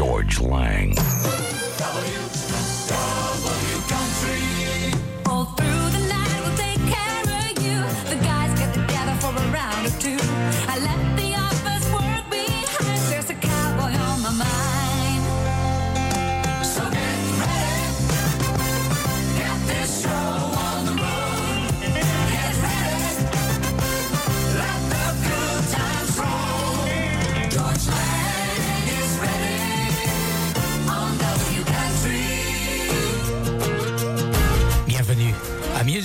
Georges 0.00 0.40
Lang. 0.40 0.94
All 2.90 4.69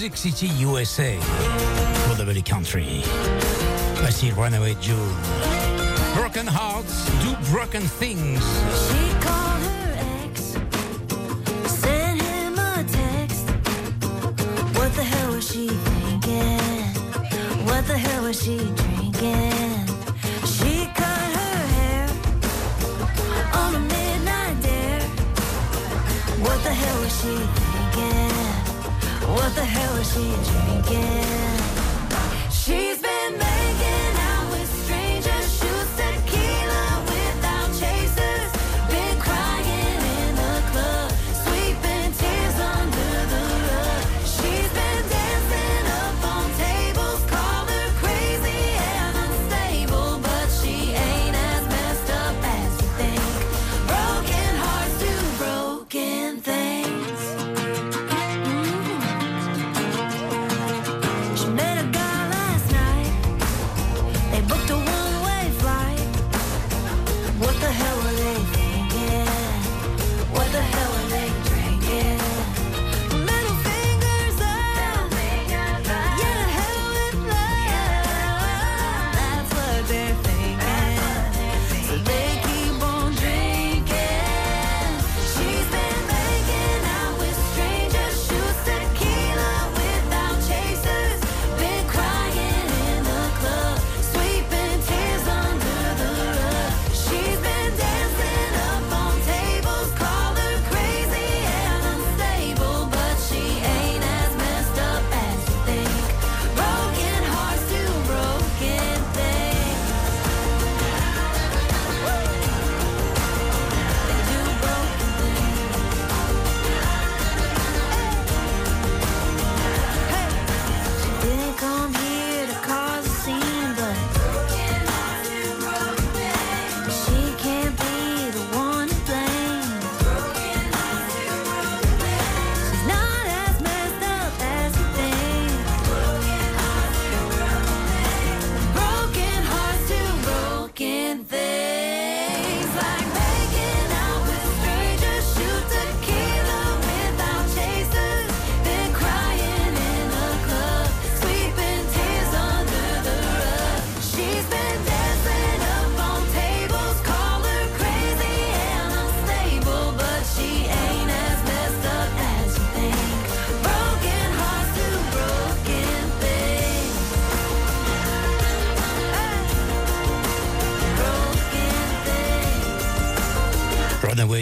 Music 0.06 0.34
City 0.34 0.48
USA 0.60 1.18
pour 2.06 2.16
W 2.18 2.44
Country. 2.44 3.02
Voici 3.96 4.32
Runaway 4.34 4.76
June. 4.80 5.16
Broken 6.14 6.46
hearts 6.46 7.10
do 7.24 7.36
broken 7.52 7.82
things. 7.82 8.40
She 8.86 9.10
called 9.26 9.62
her 9.64 9.96
ex, 10.24 10.58
sent 11.66 12.22
him 12.22 12.54
a 12.54 12.86
text. 12.86 13.50
What 14.78 14.94
the 14.94 15.02
hell 15.02 15.32
was 15.34 15.52
she 15.52 15.70
thinking? 15.70 16.60
What 17.66 17.88
the 17.88 17.98
hell 17.98 18.26
was 18.26 18.40
she 18.40 18.58
drinking? 18.58 19.88
She 20.46 20.86
cut 20.94 21.30
her 21.40 21.58
hair 21.78 22.10
on 23.54 23.74
a 23.74 23.80
midnight 23.80 24.62
dare. 24.62 25.02
What 26.46 26.62
the 26.64 26.74
hell 26.74 27.02
was 27.02 27.22
she? 27.22 27.65
What 29.36 29.54
the 29.54 29.66
hell 29.66 29.96
is 29.98 30.14
she 30.14 30.24
drinking? 30.50 31.65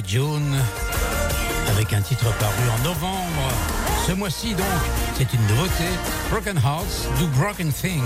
June 0.06 0.56
avec 1.70 1.94
un 1.94 2.02
titre 2.02 2.32
paru 2.38 2.70
en 2.78 2.84
novembre. 2.84 3.52
Ce 4.06 4.12
mois-ci 4.12 4.54
donc, 4.54 4.66
c'est 5.18 5.34
une 5.34 5.42
nouveauté. 5.48 5.86
Broken 6.30 6.58
Hearts 6.58 7.10
do 7.20 7.28
Broken 7.40 7.72
Things. 7.72 8.04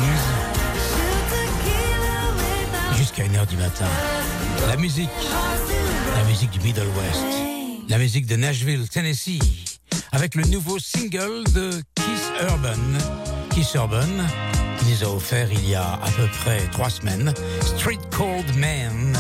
Jusqu'à 2.95 3.23
1h 3.23 3.47
du 3.47 3.57
matin. 3.57 3.85
La 4.67 4.77
musique, 4.77 5.09
la 6.15 6.23
musique 6.23 6.51
du 6.51 6.59
Middle 6.61 6.87
West. 6.97 7.25
La 7.89 7.97
musique 7.97 8.27
de 8.27 8.37
Nashville, 8.37 8.87
Tennessee. 8.87 9.39
Avec 10.13 10.35
le 10.35 10.43
nouveau 10.43 10.79
single 10.79 11.43
de 11.53 11.71
Kiss 11.95 12.31
Urban. 12.43 12.79
Kiss 13.49 13.73
Urban, 13.73 14.07
qui 14.79 14.85
nous 14.85 15.03
a 15.03 15.13
offert 15.13 15.49
il 15.51 15.69
y 15.69 15.75
a 15.75 15.93
à 15.93 16.09
peu 16.15 16.27
près 16.43 16.59
trois 16.71 16.89
semaines. 16.89 17.33
Street 17.61 17.99
Cold 18.11 18.55
Man. 18.55 19.17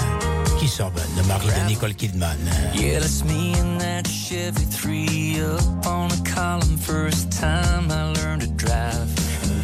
Keith 0.59 0.79
Urban, 0.79 1.07
le 1.15 1.23
mari 1.23 1.45
de 1.47 1.63
Nicole 1.67 1.93
Kidman. 1.93 2.37
Yeah, 2.73 2.99
that's 2.99 3.23
me 3.23 3.53
in 3.59 3.77
that 3.77 4.07
Chevy 4.07 4.65
3 4.65 5.41
up 5.41 5.85
on 5.85 6.11
a 6.11 6.23
column. 6.23 6.77
First 6.77 7.31
time 7.31 7.91
I 7.91 8.11
learned 8.13 8.41
to 8.41 8.47
drive 8.47 9.07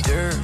dirt. 0.03 0.37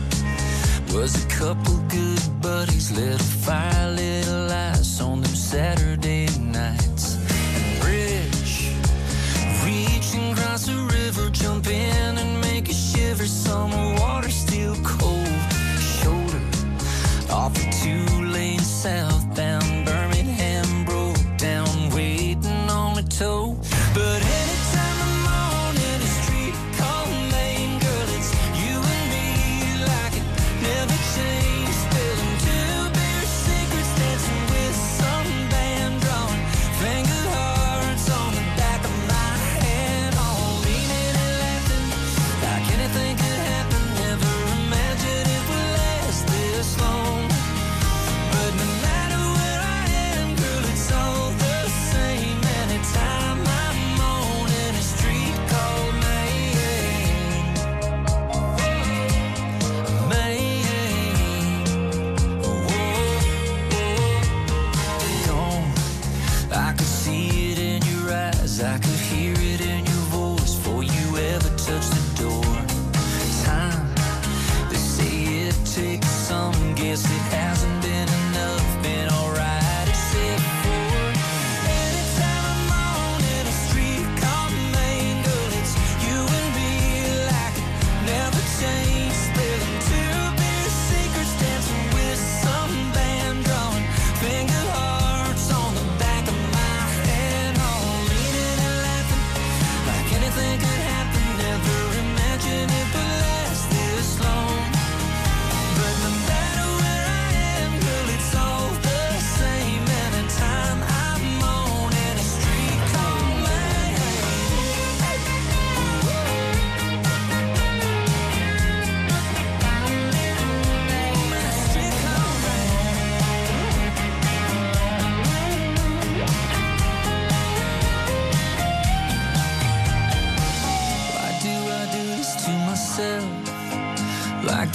Was 0.94 1.24
a 1.24 1.28
couple 1.28 1.78
good 1.90 2.22
buddies, 2.42 2.92
little 2.92 3.18
fire, 3.20 3.92
little 3.92 4.52
ice 4.52 5.00
on 5.00 5.22
them 5.22 5.36
Saturday 5.36 6.28
nights. 6.40 7.18
And 7.56 7.86
rich, 7.86 8.72
reaching 9.64 10.32
across 10.34 10.66
the 10.66 10.78
river, 10.98 11.30
jump 11.30 11.68
in 11.68 12.18
and 12.18 12.42
make 12.42 12.70
a 12.70 12.74
shiver. 12.74 13.28
Summer 13.28 13.96
water 14.00 14.32
still 14.32 14.76
cold. 14.84 15.28
Shoulder 15.80 16.42
off 17.32 17.56
a 17.56 17.72
two 17.84 18.06
lane 18.26 18.60
southbound 18.60 19.69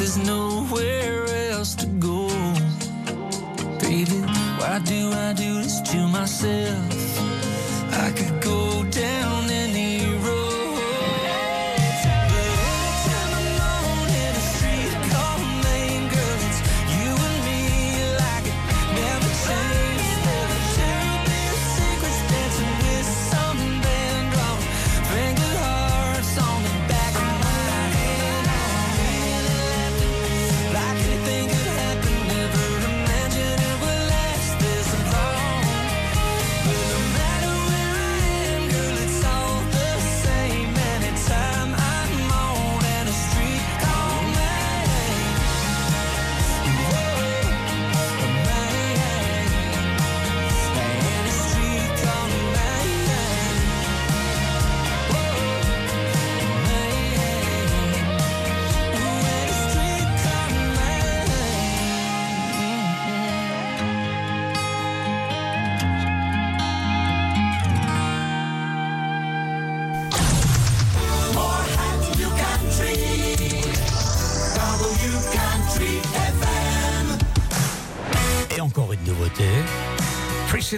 there's 0.05 0.19
no 0.19 0.44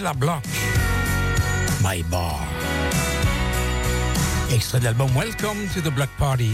la 0.01 0.13
Blanche. 0.13 0.47
My 1.83 2.03
Bar. 2.11 2.41
Extrait 4.53 4.81
de 4.81 4.85
l'album 4.85 5.09
Welcome 5.17 5.69
to 5.75 5.81
the 5.81 5.93
Block 5.93 6.11
Party. 6.19 6.53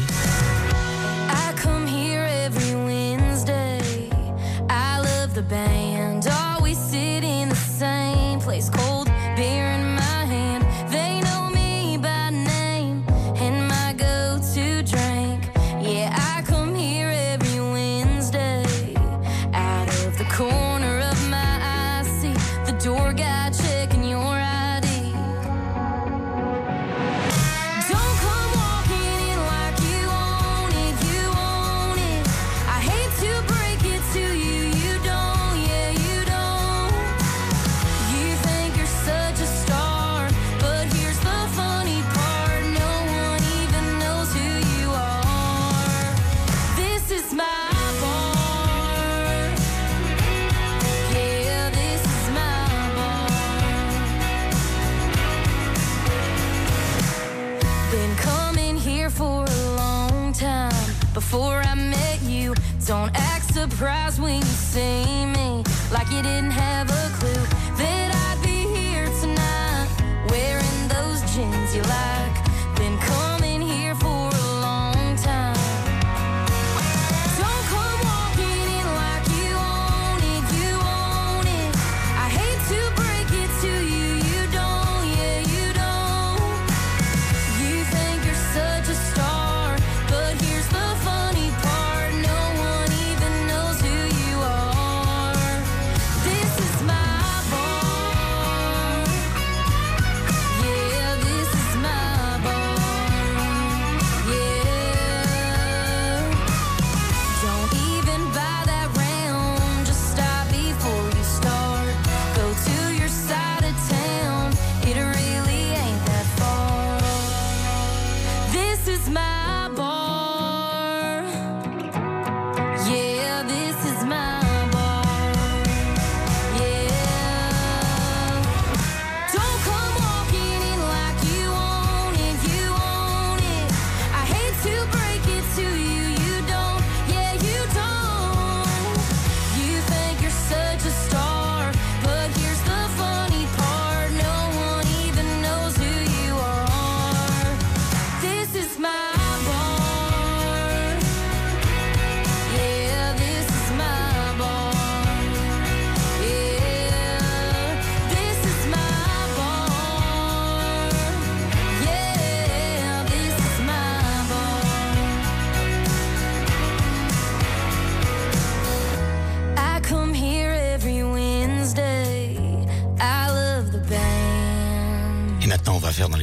Don't 62.87 63.13
act 63.15 63.55
surprised 63.55 64.21
when 64.21 64.39
you 64.39 64.43
see 64.43 65.25
me 65.27 65.63
like 65.93 66.11
you 66.11 66.21
didn't 66.21 66.51
have 66.51 66.91
a 66.91 67.19
clue. 67.19 67.52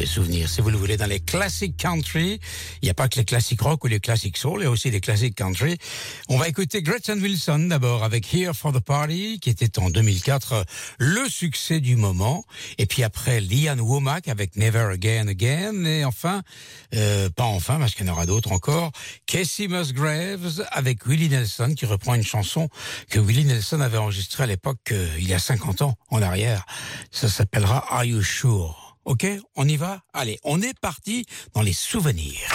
Souvenirs. 0.09 0.49
Si 0.49 0.61
vous 0.61 0.69
le 0.69 0.77
voulez, 0.77 0.97
dans 0.97 1.05
les 1.05 1.19
classiques 1.19 1.77
country, 1.77 2.39
il 2.81 2.85
n'y 2.85 2.89
a 2.89 2.93
pas 2.93 3.07
que 3.07 3.17
les 3.17 3.25
classiques 3.25 3.61
rock 3.61 3.83
ou 3.83 3.87
les 3.87 3.99
classiques 3.99 4.37
soul, 4.37 4.61
il 4.61 4.63
y 4.63 4.67
a 4.67 4.71
aussi 4.71 4.91
des 4.91 4.99
classiques 4.99 5.35
country. 5.35 5.77
On 6.27 6.37
va 6.37 6.47
écouter 6.47 6.81
Gretchen 6.81 7.21
Wilson 7.21 7.67
d'abord 7.69 8.03
avec 8.03 8.33
Here 8.33 8.53
for 8.53 8.73
the 8.73 8.79
Party, 8.79 9.39
qui 9.39 9.49
était 9.49 9.79
en 9.79 9.89
2004 9.89 10.65
le 10.97 11.29
succès 11.29 11.79
du 11.79 11.95
moment. 11.95 12.43
Et 12.77 12.85
puis 12.85 13.03
après, 13.03 13.39
Liane 13.39 13.79
Womack 13.79 14.27
avec 14.27 14.55
Never 14.55 14.89
Again 14.93 15.27
Again. 15.27 15.85
Et 15.85 16.05
enfin, 16.05 16.41
euh, 16.95 17.29
pas 17.29 17.45
enfin, 17.45 17.77
parce 17.77 17.93
qu'il 17.93 18.05
y 18.05 18.09
en 18.09 18.13
aura 18.13 18.25
d'autres 18.25 18.51
encore, 18.51 18.91
Casey 19.25 19.67
Musgraves 19.67 20.65
avec 20.71 21.05
Willie 21.05 21.29
Nelson, 21.29 21.73
qui 21.77 21.85
reprend 21.85 22.15
une 22.15 22.23
chanson 22.23 22.69
que 23.09 23.19
Willie 23.19 23.45
Nelson 23.45 23.79
avait 23.81 23.97
enregistrée 23.97 24.43
à 24.43 24.47
l'époque, 24.47 24.79
euh, 24.91 25.07
il 25.19 25.27
y 25.27 25.33
a 25.33 25.39
50 25.39 25.83
ans 25.83 25.95
en 26.09 26.21
arrière. 26.21 26.65
Ça 27.11 27.29
s'appellera 27.29 27.85
Are 27.89 28.05
You 28.05 28.23
Sure? 28.23 28.78
Ok, 29.09 29.25
on 29.55 29.67
y 29.67 29.75
va? 29.75 30.01
Allez, 30.13 30.37
on 30.43 30.61
est 30.61 30.77
parti 30.79 31.25
dans 31.55 31.63
les 31.63 31.73
souvenirs. 31.73 32.47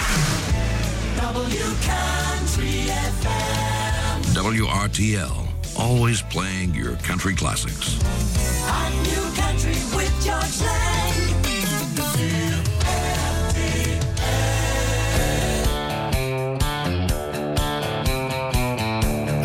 WRTL, 4.36 5.32
always 5.76 6.22
playing 6.30 6.72
your 6.72 6.94
country 7.02 7.34
classics. 7.34 7.98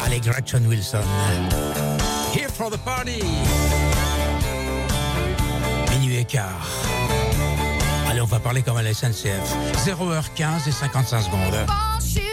Allez, 0.04 0.20
Gretchen 0.20 0.68
Wilson. 0.68 1.04
Here 2.36 2.50
for 2.50 2.70
the 2.70 2.78
party. 2.86 3.24
Minuit. 6.00 6.26
Allez, 8.10 8.22
on 8.22 8.26
va 8.26 8.40
parler 8.40 8.62
comme 8.62 8.78
à 8.78 8.82
la 8.82 8.94
SNCF. 8.94 9.56
0h15 9.86 10.68
et 10.68 10.72
55 10.72 11.22
secondes. 11.22 12.29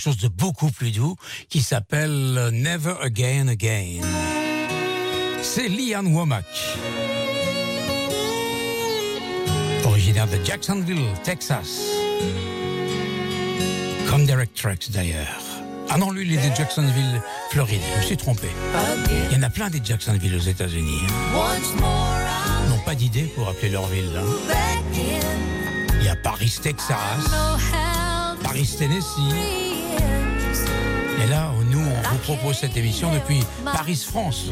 Chose 0.00 0.16
de 0.18 0.28
beaucoup 0.28 0.70
plus 0.70 0.90
doux 0.90 1.16
qui 1.48 1.60
s'appelle 1.62 2.50
Never 2.52 2.94
Again 3.02 3.48
Again. 3.48 4.00
C'est 5.42 5.68
Liane 5.68 6.06
Womack. 6.14 6.44
Originaire 9.84 10.26
de 10.26 10.38
Jacksonville, 10.44 11.06
Texas. 11.24 11.80
Comme 14.08 14.26
Derek 14.26 14.52
Trucks 14.54 14.90
d'ailleurs. 14.90 15.40
Ah 15.88 15.98
non, 15.98 16.10
lui, 16.12 16.24
il 16.24 16.32
est 16.34 16.50
de 16.50 16.54
Jacksonville, 16.54 17.20
Floride. 17.50 17.80
Je 17.94 17.98
me 18.00 18.02
suis 18.06 18.16
trompé. 18.16 18.48
Il 19.30 19.36
y 19.36 19.40
en 19.40 19.42
a 19.42 19.50
plein 19.50 19.70
des 19.70 19.80
Jacksonville 19.84 20.34
aux 20.36 20.38
États-Unis. 20.38 21.00
hein. 21.08 21.40
Ils 22.64 22.70
n'ont 22.70 22.78
pas 22.84 22.94
d'idée 22.94 23.24
pour 23.34 23.48
appeler 23.48 23.70
leur 23.70 23.86
ville. 23.86 24.10
hein. 24.16 24.54
Il 26.00 26.06
y 26.06 26.08
a 26.08 26.16
Paris, 26.16 26.54
Texas, 26.62 26.96
Paris, 28.42 28.68
Tennessee. 28.78 29.69
Propose 32.20 32.56
cette 32.58 32.76
émission 32.76 33.12
depuis 33.12 33.40
Paris, 33.64 33.96
France. 33.96 34.46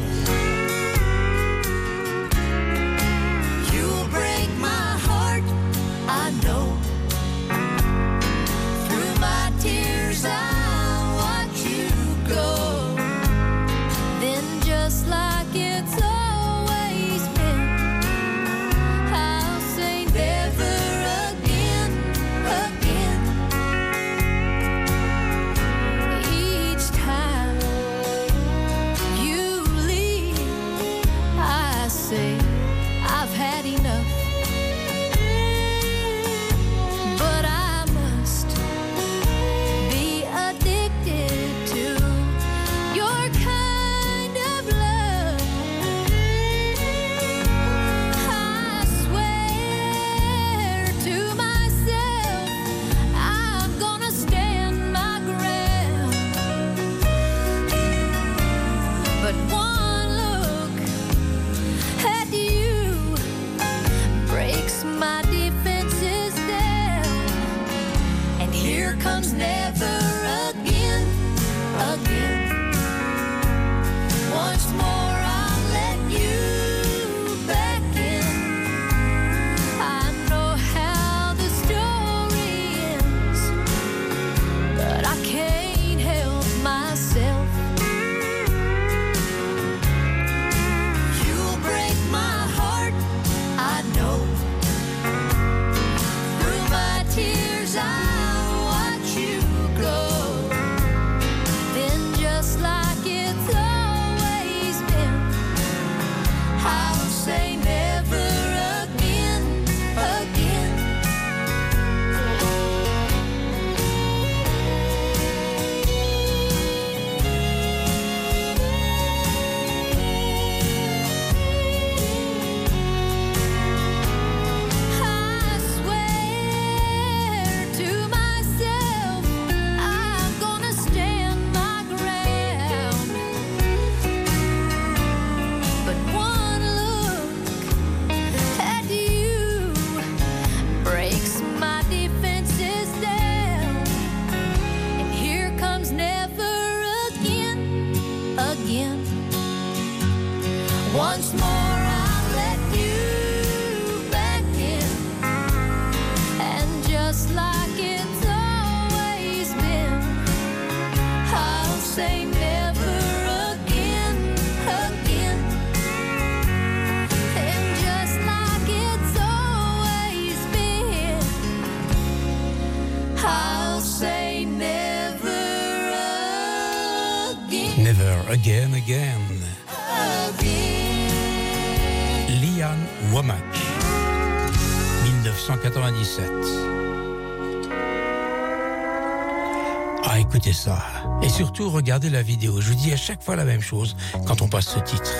Ah, 190.03 190.19
écoutez 190.19 190.53
ça. 190.53 190.79
Et 191.21 191.29
surtout, 191.29 191.69
regardez 191.69 192.09
la 192.09 192.21
vidéo. 192.21 192.61
Je 192.61 192.69
vous 192.69 192.75
dis 192.75 192.91
à 192.91 192.97
chaque 192.97 193.21
fois 193.21 193.35
la 193.35 193.45
même 193.45 193.61
chose 193.61 193.95
quand 194.25 194.41
on 194.41 194.47
passe 194.47 194.67
ce 194.67 194.79
titre. 194.79 195.11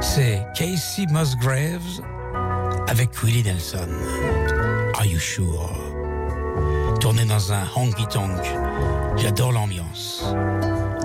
C'est 0.00 0.44
Casey 0.56 1.06
Musgraves 1.10 2.00
avec 2.88 3.22
Willie 3.22 3.42
Nelson. 3.42 3.88
Are 4.94 5.04
you 5.04 5.18
sure? 5.18 5.70
Tourné 7.00 7.24
dans 7.24 7.52
un 7.52 7.64
honky-tonk. 7.74 8.42
J'adore 9.16 9.52
l'ambiance. 9.52 10.24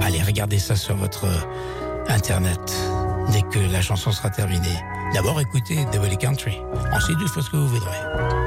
Allez, 0.02 0.22
regardez 0.22 0.60
ça 0.60 0.76
sur 0.76 0.96
votre 0.96 1.26
internet 2.08 2.62
dès 3.32 3.42
que 3.42 3.60
la 3.60 3.82
chanson 3.82 4.12
sera 4.12 4.30
terminée. 4.30 4.80
D'abord 5.14 5.42
écoutez 5.42 5.86
The 5.92 5.98
Valley 5.98 6.18
Country. 6.18 6.58
Ensuite, 6.94 7.18
vous 7.18 7.42
ce 7.42 7.50
que 7.50 7.58
vous 7.58 7.68
voudrez. 7.68 8.47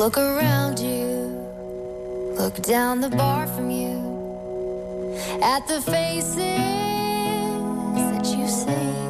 Look 0.00 0.16
around 0.16 0.78
you, 0.78 1.44
look 2.38 2.54
down 2.62 3.02
the 3.02 3.10
bar 3.10 3.46
from 3.46 3.68
you, 3.68 4.00
at 5.42 5.68
the 5.68 5.82
faces 5.82 6.36
that 8.00 8.24
you 8.24 8.48
see. 8.48 9.09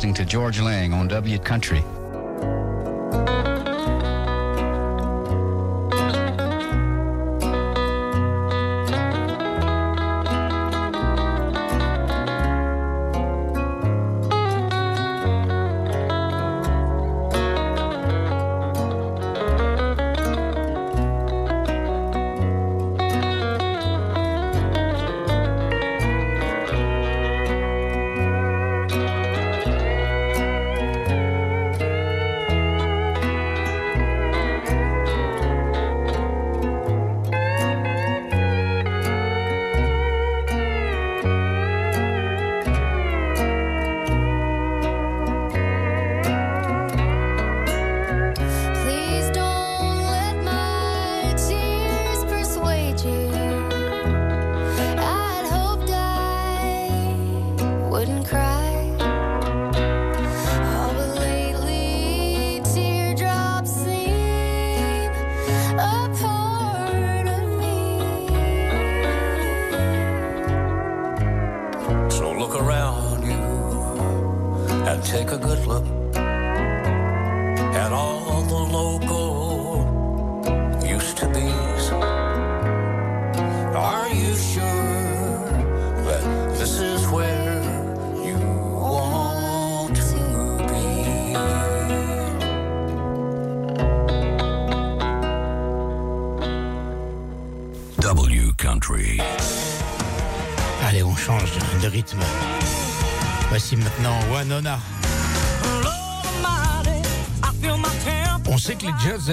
listening 0.00 0.14
to 0.14 0.24
Georges 0.24 0.62
Lang 0.62 0.94
on 0.94 1.08
W 1.08 1.38
Country. 1.40 1.84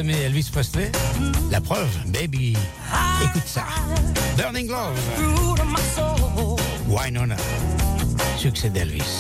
Elvis 0.06 0.50
Presley. 0.52 0.92
La 1.50 1.60
preuve, 1.60 1.90
baby. 2.08 2.56
Écoute 3.24 3.48
ça. 3.48 3.64
Burning 4.38 4.70
Love. 4.70 5.00
Winona. 6.88 7.36
Succès 8.38 8.70
d'Elvis. 8.70 9.20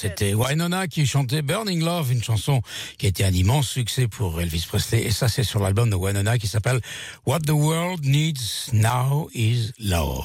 C'était 0.00 0.32
Wynonna 0.32 0.88
qui 0.88 1.06
chantait 1.06 1.42
Burning 1.42 1.84
Love, 1.84 2.10
une 2.10 2.22
chanson 2.22 2.62
qui 2.96 3.04
a 3.04 3.10
été 3.10 3.22
un 3.22 3.34
immense 3.34 3.68
succès 3.68 4.08
pour 4.08 4.40
Elvis 4.40 4.64
Presley. 4.66 5.02
Et 5.02 5.10
ça, 5.10 5.28
c'est 5.28 5.44
sur 5.44 5.60
l'album 5.60 5.90
de 5.90 5.94
Wynonna 5.94 6.38
qui 6.38 6.46
s'appelle 6.46 6.80
What 7.26 7.40
the 7.40 7.50
World 7.50 8.06
Needs 8.06 8.70
Now 8.72 9.28
is 9.34 9.72
Love. 9.78 10.24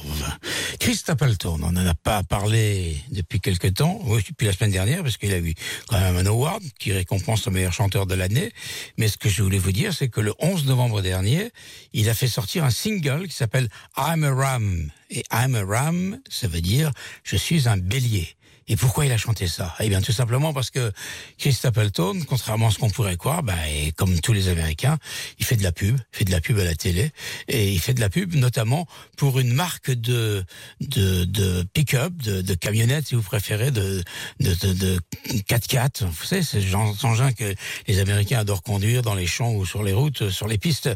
Chris 0.80 0.96
Stapleton, 0.96 1.58
on 1.62 1.72
n'en 1.72 1.86
a 1.86 1.94
pas 1.94 2.22
parlé 2.22 2.96
depuis 3.10 3.38
quelque 3.38 3.68
temps, 3.68 4.00
oui, 4.04 4.22
depuis 4.26 4.46
la 4.46 4.54
semaine 4.54 4.70
dernière, 4.70 5.02
parce 5.02 5.18
qu'il 5.18 5.34
a 5.34 5.38
eu 5.38 5.54
quand 5.88 6.00
même 6.00 6.16
un 6.16 6.24
award 6.24 6.62
qui 6.78 6.92
récompense 6.92 7.44
le 7.44 7.52
meilleur 7.52 7.74
chanteur 7.74 8.06
de 8.06 8.14
l'année. 8.14 8.52
Mais 8.96 9.08
ce 9.08 9.18
que 9.18 9.28
je 9.28 9.42
voulais 9.42 9.58
vous 9.58 9.72
dire, 9.72 9.92
c'est 9.92 10.08
que 10.08 10.22
le 10.22 10.32
11 10.38 10.64
novembre 10.64 11.02
dernier, 11.02 11.50
il 11.92 12.08
a 12.08 12.14
fait 12.14 12.28
sortir 12.28 12.64
un 12.64 12.70
single 12.70 13.28
qui 13.28 13.34
s'appelle 13.34 13.68
I'm 13.98 14.24
a 14.24 14.32
Ram. 14.32 14.90
Et 15.10 15.22
I'm 15.30 15.54
a 15.54 15.64
Ram, 15.64 16.18
ça 16.30 16.48
veut 16.48 16.62
dire 16.62 16.92
je 17.24 17.36
suis 17.36 17.68
un 17.68 17.76
bélier. 17.76 18.35
Et 18.68 18.76
pourquoi 18.76 19.06
il 19.06 19.12
a 19.12 19.16
chanté 19.16 19.46
ça? 19.46 19.74
Eh 19.80 19.88
bien, 19.88 20.00
tout 20.00 20.12
simplement 20.12 20.52
parce 20.52 20.70
que 20.70 20.92
Chris 21.38 21.52
Stapleton, 21.52 22.20
contrairement 22.26 22.68
à 22.68 22.70
ce 22.70 22.78
qu'on 22.78 22.90
pourrait 22.90 23.16
croire, 23.16 23.42
bah, 23.44 23.54
et 23.68 23.92
comme 23.92 24.18
tous 24.20 24.32
les 24.32 24.48
Américains, 24.48 24.98
il 25.38 25.44
fait 25.44 25.56
de 25.56 25.62
la 25.62 25.70
pub, 25.70 25.96
il 26.12 26.18
fait 26.18 26.24
de 26.24 26.32
la 26.32 26.40
pub 26.40 26.58
à 26.58 26.64
la 26.64 26.74
télé, 26.74 27.12
et 27.46 27.72
il 27.72 27.78
fait 27.78 27.94
de 27.94 28.00
la 28.00 28.08
pub 28.08 28.34
notamment 28.34 28.86
pour 29.16 29.38
une 29.38 29.52
marque 29.52 29.90
de 29.92 30.44
de, 30.80 31.24
de 31.24 31.64
pick-up, 31.74 32.12
de, 32.16 32.42
de 32.42 32.54
camionnette, 32.54 33.06
si 33.06 33.14
vous 33.14 33.22
préférez, 33.22 33.70
de 33.70 34.02
de, 34.40 34.54
de, 34.54 34.72
de 34.72 35.00
4x4. 35.48 36.04
Vous 36.04 36.24
savez, 36.24 36.42
c'est 36.42 36.60
ce 36.60 36.66
genre 36.66 36.94
d'engin 37.02 37.32
que 37.32 37.54
les 37.86 37.98
Américains 38.00 38.40
adorent 38.40 38.62
conduire 38.62 39.02
dans 39.02 39.14
les 39.14 39.26
champs 39.26 39.52
ou 39.52 39.64
sur 39.64 39.84
les 39.84 39.92
routes, 39.92 40.30
sur 40.30 40.48
les 40.48 40.58
pistes. 40.58 40.90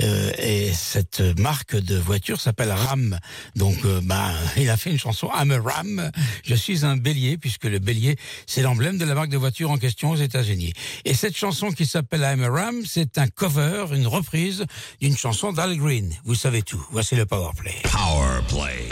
Euh, 0.00 0.32
et 0.38 0.72
cette 0.72 1.20
marque 1.38 1.76
de 1.76 1.96
voiture 1.96 2.40
s'appelle 2.40 2.72
Ram. 2.72 3.18
Donc, 3.56 3.76
euh, 3.84 4.00
bah, 4.02 4.32
il 4.56 4.70
a 4.70 4.76
fait 4.76 4.90
une 4.90 4.98
chanson 4.98 5.30
I'm 5.38 5.50
a 5.50 5.60
Ram. 5.60 6.10
Je 6.44 6.54
suis 6.54 6.84
un 6.84 6.96
puisque 7.40 7.64
le 7.64 7.78
bélier 7.78 8.16
c'est 8.46 8.62
l'emblème 8.62 8.98
de 8.98 9.04
la 9.04 9.14
marque 9.14 9.30
de 9.30 9.36
voiture 9.36 9.70
en 9.70 9.78
question 9.78 10.10
aux 10.10 10.16
États-Unis. 10.16 10.72
Et 11.04 11.14
cette 11.14 11.36
chanson 11.36 11.70
qui 11.70 11.86
s'appelle 11.86 12.20
I'm 12.22 12.42
a 12.42 12.48
Ram, 12.48 12.82
c'est 12.84 13.18
un 13.18 13.28
cover, 13.28 13.86
une 13.92 14.06
reprise 14.06 14.64
d'une 15.00 15.16
chanson 15.16 15.52
d'Al 15.52 15.76
Green. 15.76 16.12
Vous 16.24 16.34
savez 16.34 16.62
tout. 16.62 16.84
Voici 16.92 17.16
le 17.16 17.26
power 17.26 17.50
play. 17.56 17.74
Power 17.84 18.40
Play. 18.48 18.88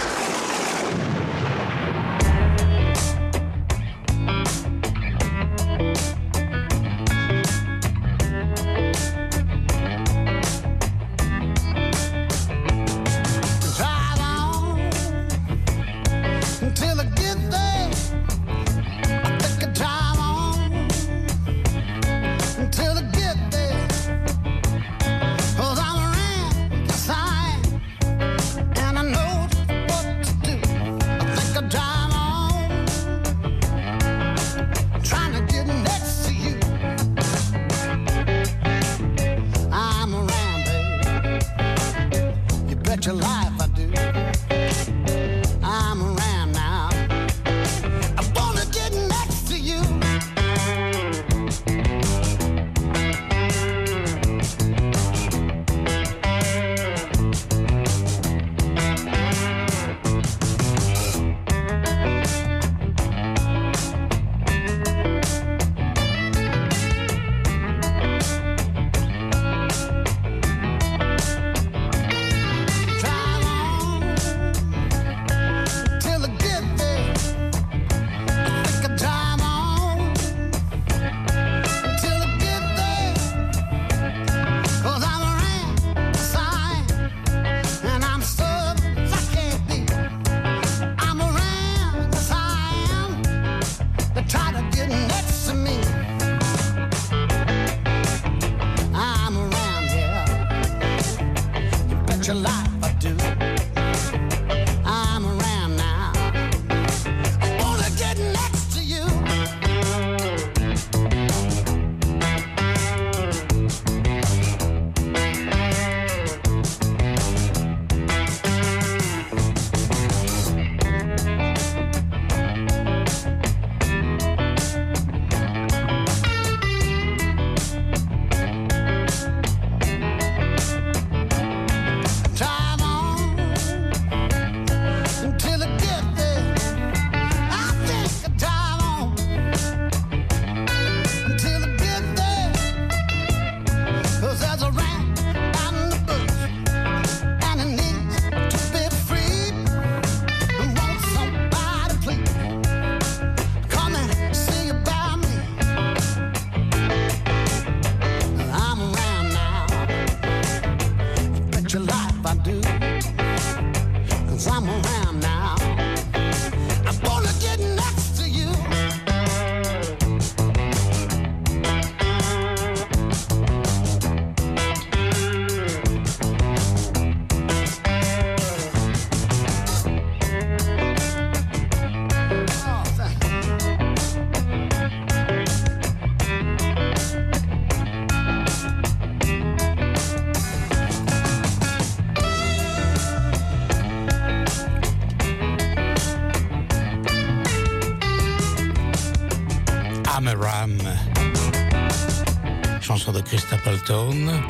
Chris 203.28 203.40
Stapleton. 203.40 204.42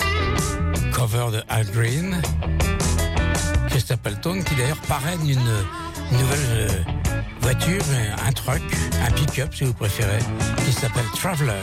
Cover 0.92 1.32
de 1.32 1.42
Al 1.48 1.66
Green. 1.72 2.22
Chris 3.68 3.80
qui 3.80 4.54
d'ailleurs 4.54 4.80
parraine 4.86 5.28
une 5.28 6.16
nouvelle 6.16 6.46
euh, 6.52 6.68
voiture, 7.40 7.82
un 8.24 8.30
truck, 8.30 8.62
un 9.04 9.10
pick-up 9.10 9.52
si 9.52 9.64
vous 9.64 9.72
préférez, 9.72 10.20
qui 10.64 10.72
s'appelle 10.72 11.06
Traveler. 11.16 11.60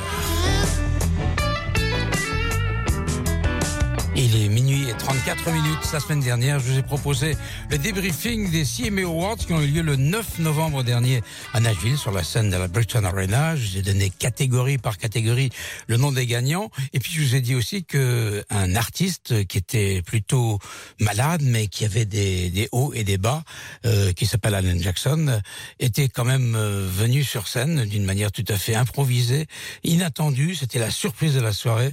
Il 4.18 4.34
est 4.42 4.48
minuit 4.48 4.90
et 4.90 4.94
34 4.94 5.52
minutes. 5.52 5.92
La 5.92 6.00
semaine 6.00 6.22
dernière, 6.22 6.60
je 6.60 6.72
vous 6.72 6.78
ai 6.78 6.84
proposé 6.84 7.36
le 7.70 7.78
débriefing 7.78 8.50
des 8.50 8.64
CMA 8.64 9.02
Awards 9.02 9.36
qui 9.36 9.52
ont 9.52 9.62
eu 9.62 9.68
lieu 9.68 9.82
le 9.82 9.98
9 9.98 10.40
novembre 10.40 10.84
dernier 10.84 11.22
à 11.54 11.60
Nashville 11.60 11.98
sur 11.98 12.12
la 12.12 12.24
scène 12.24 12.50
de 12.50 12.56
la 12.56 12.70
Bridgestone 12.70 13.04
Arena. 13.06 13.58
Je 13.58 13.72
vous 13.72 13.78
ai 13.80 13.82
donné 13.82 14.10
catégorie 14.10 14.78
par 14.78 14.98
catégorie 14.98 15.50
le 15.88 15.98
nom 15.98 16.14
des 16.14 16.26
gagnants. 16.28 16.70
Et 16.94 17.00
puis 17.00 17.12
je 17.12 17.22
vous 17.22 17.36
ai 17.36 17.42
dit 17.42 17.56
aussi 17.56 17.84
que 17.84 18.46
un 18.50 18.78
artiste 18.78 19.46
qui 19.48 19.58
était 19.58 20.02
plutôt 20.02 20.60
malade, 21.02 21.42
mais 21.44 21.68
qui 21.68 21.84
avait 21.84 22.06
des, 22.06 22.50
des 22.50 22.70
hauts 22.72 22.94
et 22.94 23.04
des 23.04 23.18
bas, 23.18 23.44
euh, 23.86 24.14
qui 24.14 24.26
s'appelle 24.26 24.56
Alan 24.56 24.80
Jackson, 24.80 25.42
était 25.82 26.08
quand 26.08 26.26
même 26.26 26.56
euh, 26.56 26.88
venu 26.90 27.22
sur 27.22 27.50
scène 27.50 27.84
d'une 27.84 28.06
manière 28.06 28.32
tout 28.32 28.46
à 28.48 28.56
fait 28.56 28.76
improvisée, 28.76 29.48
inattendue. 29.84 30.56
C'était 30.56 30.80
la 30.80 30.92
surprise 30.92 31.36
de 31.36 31.42
la 31.42 31.52
soirée 31.52 31.92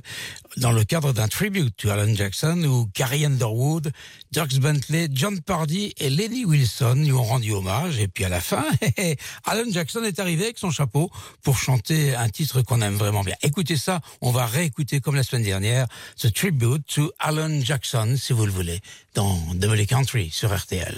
dans 0.57 0.73
le 0.73 0.85
cadre 0.85 1.13
d'un 1.13 1.29
tribute 1.29 1.77
to 1.77 1.91
Alan 1.91 2.15
Jackson 2.15 2.63
où 2.65 2.87
Carrie 2.95 3.25
Underwood, 3.25 3.93
Dirks 4.33 4.59
Bentley, 4.59 5.09
John 5.11 5.41
Pardy 5.41 5.95
et 5.99 6.11
Lenny 6.11 6.45
Wilson 6.45 6.95
lui 6.97 7.13
ont 7.13 7.23
rendu 7.23 7.53
hommage. 7.53 7.99
Et 7.99 8.09
puis 8.09 8.25
à 8.25 8.29
la 8.29 8.41
fin, 8.41 8.65
Alan 9.45 9.65
Jackson 9.71 10.03
est 10.05 10.19
arrivé 10.19 10.45
avec 10.45 10.59
son 10.59 10.71
chapeau 10.71 11.11
pour 11.43 11.59
chanter 11.59 12.15
un 12.15 12.29
titre 12.29 12.63
qu'on 12.63 12.81
aime 12.83 12.97
vraiment 12.97 13.23
bien. 13.23 13.35
Écoutez 13.43 13.77
ça, 13.77 14.01
on 14.21 14.31
va 14.31 14.47
réécouter 14.47 15.01
comme 15.01 15.15
la 15.15 15.23
semaine 15.23 15.45
dernière 15.45 15.87
ce 16.17 16.29
tribute 16.29 16.87
to 16.87 17.13
Alan 17.19 17.61
Jackson, 17.61 18.17
si 18.19 18.33
vous 18.33 18.47
le 18.47 18.53
voulez, 18.53 18.81
dans 19.15 19.39
Double 19.55 19.87
Country 19.87 20.31
sur 20.31 20.55
RTL. 20.55 20.97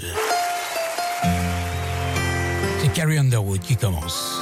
C'est 2.83 2.93
Carrie 2.93 3.19
Underwood 3.19 3.61
qui 3.61 3.77
commence. 3.77 4.41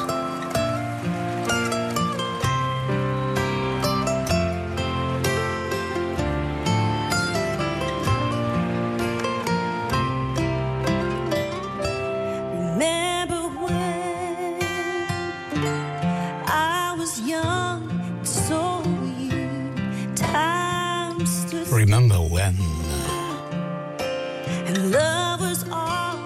And 24.66 24.90
love 24.92 25.40
was 25.40 25.64
all. 25.70 26.16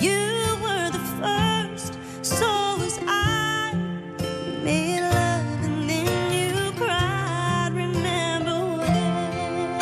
You 0.00 0.56
were 0.62 0.90
the 0.90 1.02
first, 1.18 1.98
so 2.22 2.46
was 2.78 2.98
I. 3.06 3.74
Made 4.62 5.00
love 5.00 5.64
and 5.64 5.88
then 5.88 6.32
you 6.32 6.72
cried. 6.72 7.70
Remember 7.72 8.76
when? 8.78 9.78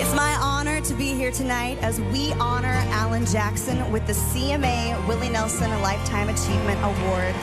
It's 0.00 0.14
my 0.14 0.34
honor 0.40 0.80
to 0.80 0.94
be 0.94 1.14
here 1.14 1.30
tonight 1.30 1.78
as 1.82 2.00
we 2.00 2.32
honor 2.34 2.82
Alan 2.88 3.26
Jackson 3.26 3.92
with 3.92 4.06
the 4.06 4.14
CMA 4.14 5.06
Willie 5.06 5.28
Nelson 5.28 5.70
Lifetime 5.82 6.30
Achievement 6.30 6.80
Award. 6.82 7.34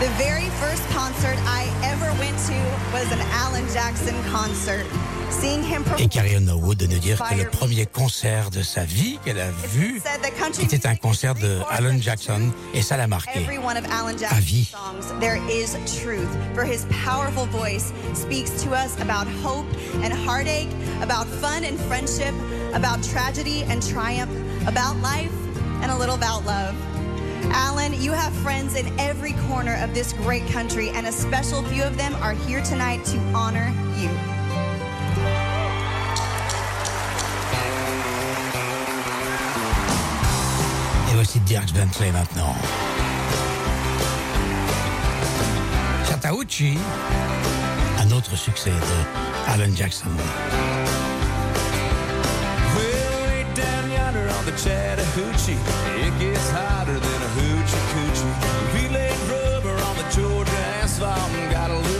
The 0.00 0.08
very 0.16 0.48
first 0.56 0.82
concert 0.96 1.36
I 1.44 1.68
ever 1.84 2.10
went 2.18 2.38
to 2.48 2.56
was 2.90 3.12
an 3.12 3.20
Alan 3.32 3.68
Jackson 3.68 4.14
concert. 4.32 4.86
Seeing 5.28 5.62
him 5.62 5.82
Et 5.82 5.84
perform. 5.84 6.08
Carrie 6.08 6.36
Underwood 6.36 6.78
de 6.78 6.86
dire 6.86 7.18
que 7.18 7.36
le 7.36 7.50
premier 7.50 7.84
concert 7.84 8.48
de 8.50 8.62
sa 8.62 8.84
vie 8.84 9.18
qu'elle 9.22 9.38
a 9.38 9.50
vu 9.50 10.00
était 10.62 10.86
un 10.86 10.96
concert 10.96 11.34
de 11.34 11.58
Alan 11.70 12.00
Jackson 12.00 12.50
et 12.72 12.80
ça 12.80 12.96
l'a 12.96 13.08
marqué. 13.08 13.40
Every 13.40 13.58
of 13.58 13.84
Alan 13.90 14.16
À 14.30 14.40
vie. 14.40 14.70
Jackson's 14.70 15.06
songs, 15.06 15.20
there 15.20 15.38
is 15.50 15.76
truth. 16.02 16.30
For 16.54 16.64
his 16.64 16.86
powerful 17.04 17.44
voice 17.44 17.92
speaks 18.14 18.62
to 18.64 18.70
us 18.70 18.98
about 19.02 19.28
hope 19.44 19.66
and 20.02 20.14
heartache, 20.14 20.70
about 21.02 21.26
fun 21.26 21.62
and 21.62 21.78
friendship, 21.78 22.34
about 22.72 23.02
tragedy 23.02 23.64
and 23.68 23.82
triumph, 23.82 24.32
about 24.66 24.96
life 25.02 25.30
and 25.82 25.92
a 25.92 25.98
little 25.98 26.14
about 26.14 26.46
love. 26.46 26.74
Alan, 27.52 28.00
you 28.00 28.12
have 28.12 28.32
friends 28.34 28.74
in 28.76 28.86
every 28.98 29.32
corner 29.48 29.76
of 29.82 29.92
this 29.94 30.12
great 30.12 30.46
country, 30.48 30.90
and 30.90 31.06
a 31.06 31.12
special 31.12 31.62
few 31.64 31.82
of 31.82 31.96
them 31.96 32.14
are 32.16 32.32
here 32.32 32.62
tonight 32.62 33.04
to 33.06 33.18
honor 33.34 33.72
you. 33.96 34.10
Et 41.08 41.14
voici 41.14 41.40
Dirk 41.40 41.72
Bentley 41.72 42.10
maintenant. 42.12 42.54
Chattahoochee, 46.06 46.78
un 47.98 48.10
autre 48.12 48.36
succès 48.36 48.70
de 48.70 49.50
Alan 49.50 49.74
Jackson. 49.74 50.10
Well, 52.76 53.26
way 53.26 53.46
down 53.54 53.90
yonder 53.90 54.28
on 54.38 54.44
the 54.44 54.52
Chattahoochee, 54.52 55.58
it 56.06 56.18
gets 56.20 56.50
hotter 56.50 56.98
than 56.98 57.09
Georgia 60.10 60.50
and 60.50 61.52
got 61.52 61.70
a 61.70 61.78
little 61.78 61.99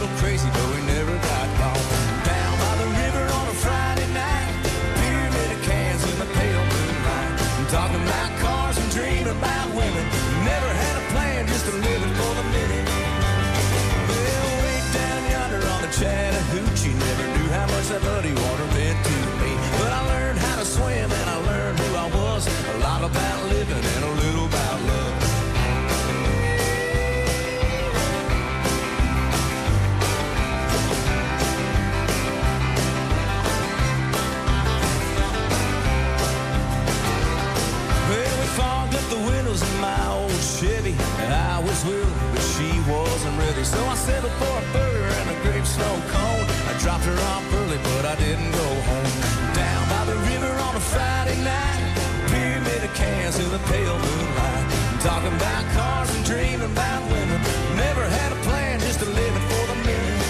but 47.83 48.05
I 48.05 48.15
didn't 48.15 48.51
go 48.51 48.69
home. 48.89 49.11
Down 49.53 49.83
by 49.89 50.03
the 50.05 50.17
river 50.29 50.51
on 50.67 50.75
a 50.75 50.83
Friday 50.93 51.37
night, 51.43 51.81
pyramid 52.27 52.83
of 52.83 52.93
cans 52.95 53.39
in 53.39 53.49
the 53.51 53.59
pale 53.71 53.97
moonlight. 53.97 54.65
Talking 55.01 55.33
about 55.33 55.63
cars 55.73 56.09
and 56.15 56.23
dreaming 56.25 56.61
about 56.61 57.01
women. 57.09 57.39
Never 57.75 58.03
had 58.05 58.31
a 58.31 58.39
plan, 58.47 58.79
just 58.79 59.01
a 59.01 59.09
living 59.09 59.45
for 59.49 59.65
the 59.71 59.77
minute. 59.87 60.21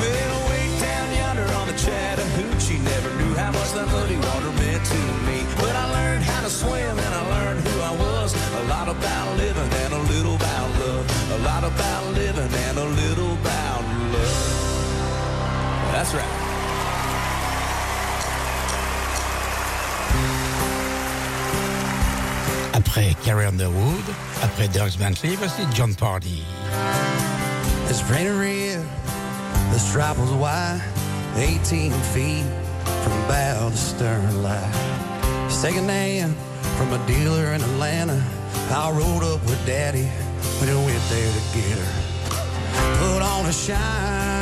Well, 0.00 0.36
way 0.50 0.66
down 0.80 1.06
yonder 1.16 1.48
on 1.56 1.66
the 1.68 1.76
Chattahoochee, 1.80 2.78
never 2.84 3.10
knew 3.16 3.32
how 3.34 3.50
much 3.52 3.72
that 3.72 3.88
muddy 3.88 4.16
water 4.16 4.52
meant 4.60 4.84
to 4.84 5.00
me. 5.24 5.40
But 5.56 5.74
I 5.74 5.84
learned 5.96 6.24
how 6.24 6.42
to 6.42 6.50
swim 6.50 6.98
and 6.98 7.12
I 7.14 7.22
learned 7.34 7.60
who 7.66 7.80
I 7.80 7.92
was. 7.96 8.34
A 8.34 8.64
lot 8.68 8.88
about 8.88 9.36
living 9.38 9.70
and 9.84 9.92
a 9.94 10.02
little 10.12 10.36
about 10.36 10.68
love. 10.80 11.04
A 11.32 11.38
lot 11.48 11.64
about 11.64 12.02
living 12.12 12.52
and 12.68 12.78
a 12.78 12.84
little 12.84 13.32
about 13.40 13.82
love. 14.12 14.66
That's 15.92 16.12
right. 16.12 16.35
Après 22.96 23.14
Carrie 23.26 23.44
Underwood, 23.44 24.04
après 24.42 24.68
Dirk 24.68 24.96
Bentley, 24.96 25.36
voici 25.36 25.66
Jon 25.74 25.92
Pardi. 25.92 26.42
It's 27.90 28.02
raining 28.08 28.38
red, 28.38 28.80
the 29.70 29.78
stripe 29.78 30.16
was 30.16 30.32
wide, 30.32 30.80
18 31.36 31.92
feet 31.92 32.46
from 33.02 33.12
bow 33.28 33.68
to 33.68 33.76
stern 33.76 34.42
light. 34.42 34.72
Second 35.50 35.90
hand 35.90 36.34
from 36.78 36.90
a 36.94 37.06
dealer 37.06 37.52
in 37.52 37.60
Atlanta. 37.60 38.18
I 38.70 38.90
rode 38.90 39.24
up 39.24 39.42
with 39.44 39.60
Daddy 39.66 40.08
when 40.58 40.70
I 40.70 40.76
went 40.76 41.02
there 41.10 41.30
to 41.30 41.40
get 41.52 41.76
her. 41.76 41.92
Put 42.96 43.20
on 43.20 43.44
a 43.44 43.52
shine, 43.52 44.35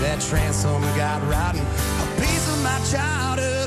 that 0.00 0.20
transom 0.20 0.80
got 0.96 1.20
rotten. 1.28 1.60
A 1.60 2.20
piece 2.20 2.48
of 2.48 2.62
my 2.62 2.80
childhood 2.90 3.59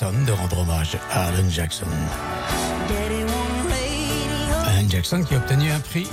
De 0.00 0.32
rendre 0.32 0.58
hommage 0.58 0.98
à 1.12 1.26
Alan 1.26 1.48
Jackson. 1.48 1.86
Alan 4.66 4.88
Jackson 4.88 5.22
qui 5.22 5.34
a 5.34 5.36
obtenu 5.36 5.70
un 5.70 5.78
prix, 5.78 6.08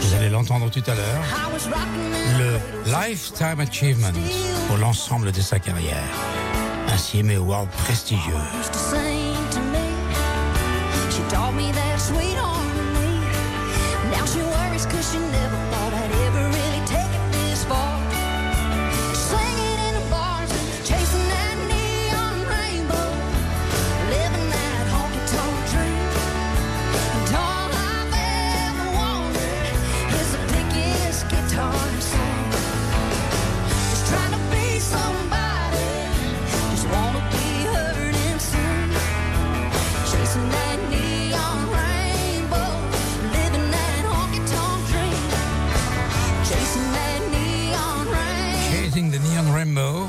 vous 0.00 0.14
allez 0.14 0.28
l'entendre 0.28 0.70
tout 0.70 0.82
à 0.86 0.94
l'heure, 0.94 1.22
le 2.38 2.58
Lifetime 2.92 3.58
Achievement 3.58 4.12
pour 4.68 4.76
l'ensemble 4.76 5.32
de 5.32 5.40
sa 5.40 5.58
carrière. 5.58 5.98
Ainsi 6.86 7.18
aimé 7.18 7.34
award 7.34 7.68
prestigieux. 7.70 8.32
Rainbow, 49.58 50.06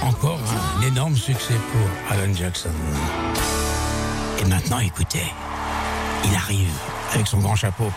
encore 0.00 0.38
un 0.78 0.80
énorme 0.86 1.14
succès 1.14 1.52
pour 1.52 1.88
Alan 2.10 2.32
Jackson. 2.32 2.72
Et 4.38 4.44
maintenant, 4.46 4.78
écoutez, 4.78 5.30
il 6.24 6.34
arrive 6.34 6.72
avec 7.12 7.26
son 7.26 7.40
grand 7.40 7.54
chapeau. 7.54 7.92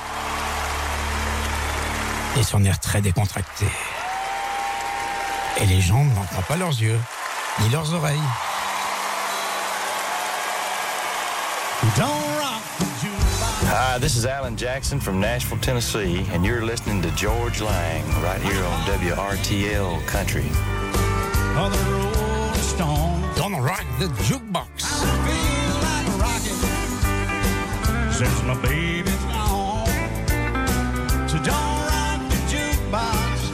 Et 2.38 2.44
son 2.44 2.62
air 2.66 2.78
très 2.82 3.00
décontracté. 3.00 3.68
Et 5.62 5.66
les 5.66 5.80
gens 5.80 6.04
n'en 6.04 6.24
croient 6.24 6.44
pas 6.44 6.58
leurs 6.58 6.78
yeux, 6.78 7.00
ni 7.62 7.70
leurs 7.70 7.94
oreilles. 7.94 8.20
Jukebox. 11.84 12.33
Hi, 13.94 14.00
this 14.00 14.16
is 14.16 14.26
Alan 14.26 14.58
Jackson 14.58 15.00
from 15.00 15.20
Nashville, 15.20 15.60
Tennessee, 15.60 16.26
and 16.32 16.44
you're 16.44 16.66
listening 16.66 17.00
to 17.04 17.12
Georges 17.12 17.62
Lang 17.62 18.04
right 18.24 18.42
here 18.42 18.64
on 18.64 18.82
WRTL 18.88 20.04
Country. 20.08 20.48
Oh, 21.56 21.70
the 21.70 21.78
Rolling 21.92 22.56
Stones. 22.56 23.38
Don't 23.38 23.54
rock 23.62 23.86
the 24.00 24.08
jukebox. 24.26 24.68
I 24.82 25.14
feel 25.30 25.76
like 25.86 26.08
rocking 26.20 26.58
since 28.12 28.42
my 28.42 28.56
baby's 28.64 29.26
gone. 29.26 29.86
So 31.30 31.38
don't 31.38 31.78
rock 31.86 32.20
the 32.32 32.40
jukebox. 32.50 33.54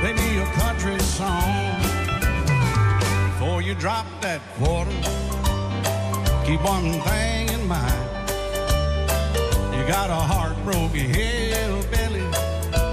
Play 0.00 0.14
me 0.14 0.38
a 0.38 0.46
country 0.62 0.98
song. 1.00 1.76
Before 3.32 3.60
you 3.60 3.74
drop 3.74 4.06
that 4.22 4.40
quarter, 4.56 4.90
keep 6.46 6.62
one 6.62 7.02
thing 7.02 7.50
in 7.50 7.68
mind. 7.68 8.05
Got 9.88 10.10
a 10.10 10.14
heartbroken 10.14 11.14
hillbilly 11.14 12.26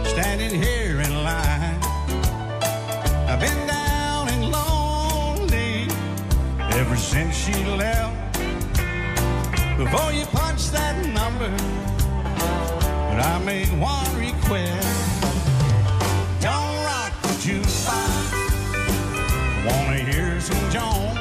standing 0.05 0.61
here 0.61 1.01
in 1.01 1.23
line. 1.23 1.79
I've 3.27 3.39
been 3.39 3.65
down 3.65 4.29
and 4.29 4.51
lonely 4.51 5.87
ever 6.77 6.95
since 6.95 7.35
she 7.35 7.53
left. 7.65 8.37
Before 9.75 10.11
you 10.13 10.25
punch 10.27 10.69
that 10.69 11.03
number, 11.07 11.49
but 13.09 13.19
I 13.25 13.41
make 13.43 13.69
one 13.81 14.15
request. 14.15 15.23
Don't 16.41 16.77
rock 16.85 17.11
the 17.23 17.33
jukebox. 17.41 18.33
Wanna 19.65 19.97
hear 19.97 20.39
some 20.39 20.69
Jones? 20.69 21.17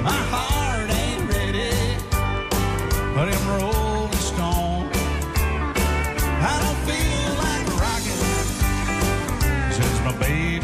My 0.00 0.20
heart 0.30 0.90
ain't 0.90 1.28
ready 1.28 1.96
for 3.12 3.26
them 3.26 3.48
Rolling 3.48 3.85
since 10.22 10.55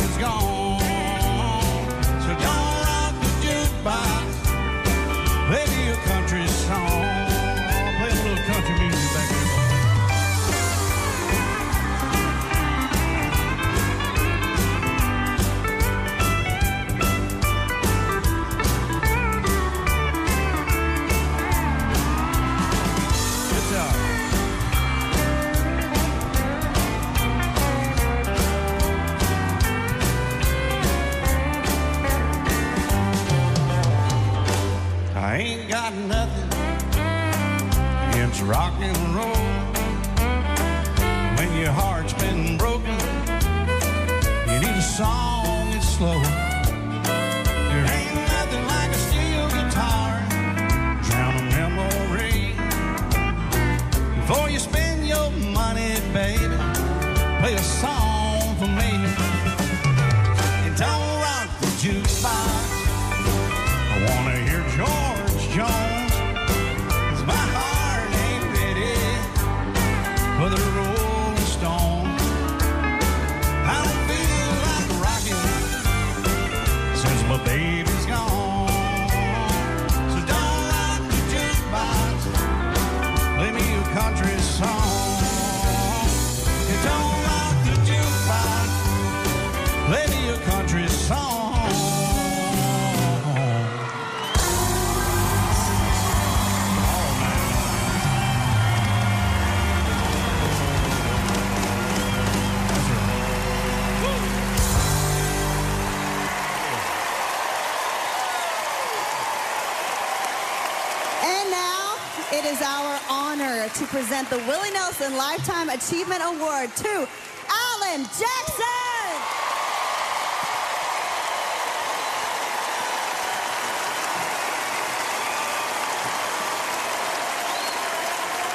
present 113.93 114.27
the 114.31 114.39
Willie 114.49 114.71
Nelson 114.71 115.15
Lifetime 115.19 115.69
Achievement 115.69 116.23
Award 116.25 116.75
to 116.77 117.07
Alan 117.51 118.01
Jackson. 118.05 119.13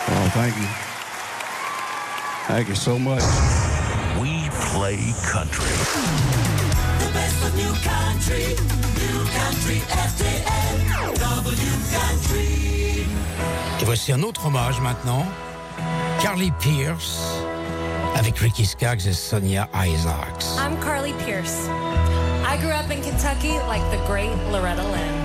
Oh, 0.10 0.32
thank 0.34 0.58
you. 0.58 0.68
Thank 2.48 2.70
you 2.70 2.76
so 2.76 2.98
much. 2.98 3.22
We 4.20 4.50
play 4.72 5.14
country. 5.22 5.70
The 6.98 7.12
best 7.14 7.46
of 7.46 7.56
new 7.56 7.74
country, 7.86 8.56
new 8.98 9.20
country 9.38 9.82
FTL, 9.86 11.14
W 11.20 11.78
country. 11.94 12.47
Voici 13.98 14.14
un 14.14 14.22
autre 14.22 14.46
hommage 14.46 14.80
maintenant. 14.80 15.26
Carly 16.22 16.52
Pearce 16.60 17.20
avec 18.16 18.38
Ricky 18.38 18.64
Skaggs 18.64 19.08
et 19.08 19.14
Sonya 19.14 19.68
Isaacs. 19.74 20.56
I'm 20.60 20.80
Carly 20.80 21.14
Pearce. 21.26 21.68
I 22.46 22.58
grew 22.62 22.70
up 22.70 22.92
in 22.92 23.02
Kentucky 23.02 23.58
like 23.68 23.82
the 23.90 23.98
great 24.06 24.36
Loretta 24.52 24.84
Lynn. 24.84 25.16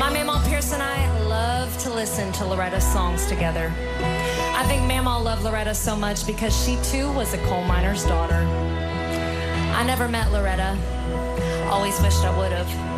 My 0.00 0.10
Mamaw 0.10 0.44
Pierce 0.48 0.72
and 0.72 0.82
I 0.82 1.06
love 1.28 1.70
to 1.84 1.94
listen 1.94 2.32
to 2.32 2.44
Loretta's 2.44 2.82
songs 2.92 3.24
together. 3.26 3.72
I 4.56 4.64
think 4.66 4.82
Mamaw 4.90 5.22
loved 5.22 5.44
Loretta 5.44 5.76
so 5.76 5.94
much 5.94 6.26
because 6.26 6.52
she 6.64 6.76
too 6.82 7.12
was 7.12 7.34
a 7.34 7.38
coal 7.46 7.62
miner's 7.62 8.04
daughter. 8.04 8.42
I 9.76 9.84
never 9.86 10.08
met 10.08 10.32
Loretta. 10.32 10.76
Always 11.70 12.00
wished 12.00 12.24
I 12.24 12.36
would 12.36 12.50
have. 12.50 12.93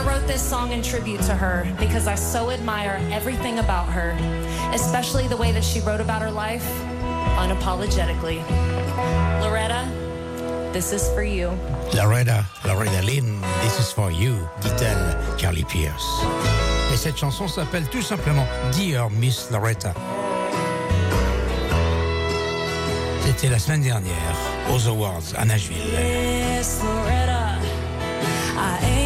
I 0.00 0.02
wrote 0.02 0.26
this 0.26 0.40
song 0.40 0.72
in 0.72 0.82
tribute 0.82 1.20
to 1.24 1.34
her 1.34 1.70
because 1.78 2.06
I 2.06 2.14
so 2.14 2.50
admire 2.50 2.98
everything 3.12 3.58
about 3.58 3.86
her, 3.88 4.12
especially 4.72 5.28
the 5.28 5.36
way 5.36 5.52
that 5.52 5.62
she 5.62 5.80
wrote 5.80 6.00
about 6.00 6.22
her 6.22 6.30
life 6.30 6.66
unapologetically. 7.36 8.40
Loretta, 9.42 9.86
this 10.72 10.94
is 10.94 11.06
for 11.12 11.22
you. 11.22 11.50
Loretta, 11.94 12.46
Loretta 12.64 13.02
Lynn, 13.04 13.42
This 13.60 13.78
is 13.78 13.92
for 13.92 14.10
you, 14.10 14.48
dit-elle 14.62 15.36
Carly 15.36 15.64
Pearce. 15.64 16.06
Et 16.90 16.96
cette 16.96 17.18
chanson 17.18 17.46
s'appelle 17.46 17.86
tout 17.90 18.00
simplement 18.00 18.46
Dear 18.72 19.10
Miss 19.10 19.50
Loretta. 19.50 19.92
C'était 23.26 23.50
la 23.50 23.58
semaine 23.58 23.82
dernière 23.82 24.34
aux 24.74 24.88
Awards 24.88 25.34
à 25.36 25.44
Nashville. 25.44 25.76
Yes, 25.92 26.80
Loretta, 26.82 27.58
I 28.56 28.78
ain't 28.82 28.99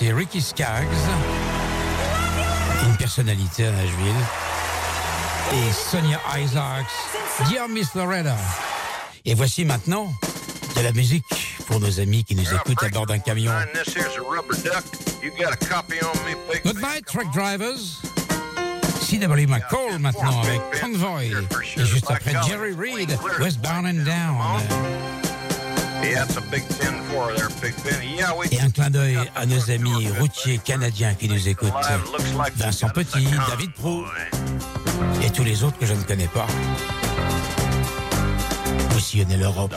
Ricky 0.00 0.40
Skaggs, 0.40 0.86
une 2.86 2.96
personnalité 2.96 3.66
à 3.66 3.70
Nashville, 3.70 4.14
et 5.52 5.72
Sonia 5.72 6.20
Isaacs, 6.38 6.90
Dear 7.48 7.68
Miss 7.68 7.94
Loretta. 7.94 8.36
Et 9.24 9.34
voici 9.34 9.64
maintenant 9.64 10.12
de 10.76 10.80
la 10.82 10.92
musique 10.92 11.56
pour 11.66 11.80
nos 11.80 12.00
amis 12.00 12.24
qui 12.24 12.34
nous 12.34 12.52
écoutent 12.52 12.82
à 12.82 12.88
bord 12.88 13.06
d'un 13.06 13.18
camion. 13.18 13.52
This 13.72 13.94
here's 13.94 14.16
a 14.16 14.20
rubber 14.20 14.54
duck. 14.62 14.84
You 15.22 15.30
got 15.38 15.52
a 15.52 15.56
copy 15.56 15.96
on 16.02 16.28
me, 16.28 16.34
pig? 16.50 16.62
Good 16.64 16.82
night, 16.82 17.06
truck 17.06 17.32
drivers. 17.32 18.02
C.W. 19.00 19.46
McCall 19.46 19.98
maintenant 20.00 20.42
avec 20.42 20.60
Convoy. 20.80 21.30
Et 21.76 21.84
juste 21.84 22.10
après 22.10 22.32
Jerry 22.46 22.74
Reed, 22.74 23.16
Westbound 23.38 23.86
and 23.86 24.04
Down. 24.04 25.13
Et 28.50 28.60
un 28.60 28.70
clin 28.70 28.90
d'œil 28.90 29.18
à 29.34 29.46
nos 29.46 29.70
amis 29.70 30.08
routiers 30.18 30.58
canadiens 30.58 31.14
qui 31.14 31.28
nous 31.28 31.48
écoutent. 31.48 31.72
Vincent 32.56 32.88
Petit, 32.90 33.26
David 33.48 33.72
Prou 33.72 34.04
et 35.22 35.30
tous 35.30 35.44
les 35.44 35.64
autres 35.64 35.78
que 35.78 35.86
je 35.86 35.94
ne 35.94 36.02
connais 36.02 36.28
pas. 36.28 36.46
Sillonnez 39.04 39.36
l'Europe, 39.36 39.70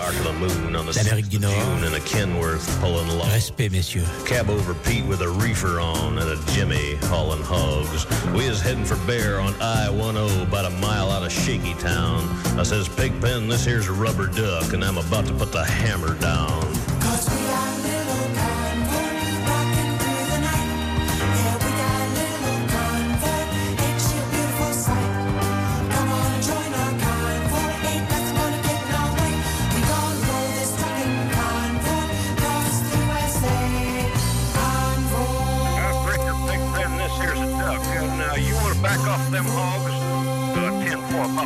l'Amérique 0.96 1.28
du 1.28 1.38
Nord. 1.38 1.54
and 1.84 1.94
a 1.94 2.00
Kenworth 2.00 2.66
pulling 2.80 3.10
along. 3.10 3.30
Respect, 3.34 3.74
messieurs. 3.74 4.08
Cab 4.26 4.50
over 4.50 4.74
Pete 4.74 5.06
with 5.06 5.22
a 5.22 5.28
reefer 5.28 5.82
on 5.82 6.18
and 6.18 6.30
a 6.30 6.52
Jimmy 6.54 6.96
hauling 7.04 7.44
hogs. 7.44 8.06
We 8.34 8.46
is 8.46 8.62
heading 8.62 8.86
for 8.86 8.96
Bear 9.06 9.42
on 9.42 9.54
I-10 9.62 10.44
about 10.44 10.66
a 10.66 10.70
mile 10.78 11.12
out 11.12 11.24
of 11.24 11.32
Shaky 11.32 11.74
Town. 11.74 12.24
I 12.58 12.64
says, 12.64 12.88
Pigpen, 12.88 13.50
this 13.50 13.66
here's 13.66 13.90
a 13.90 13.94
rubber 13.94 14.28
duck 14.28 14.72
and 14.72 14.82
I'm 14.84 14.98
about 14.98 15.26
to 15.28 15.34
put 15.34 15.52
the 15.52 15.66
hammer 15.66 16.18
down. 16.20 16.77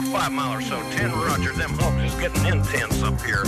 10-4, 0.01 0.09
about 0.09 0.21
five 0.21 0.31
mile 0.31 0.57
or 0.57 0.61
so. 0.61 0.79
10 0.91 1.11
Roger, 1.11 1.53
them 1.53 1.71
hogs 1.71 2.13
is 2.13 2.19
getting 2.19 2.45
intense 2.45 3.03
up 3.03 3.19
here. 3.21 3.43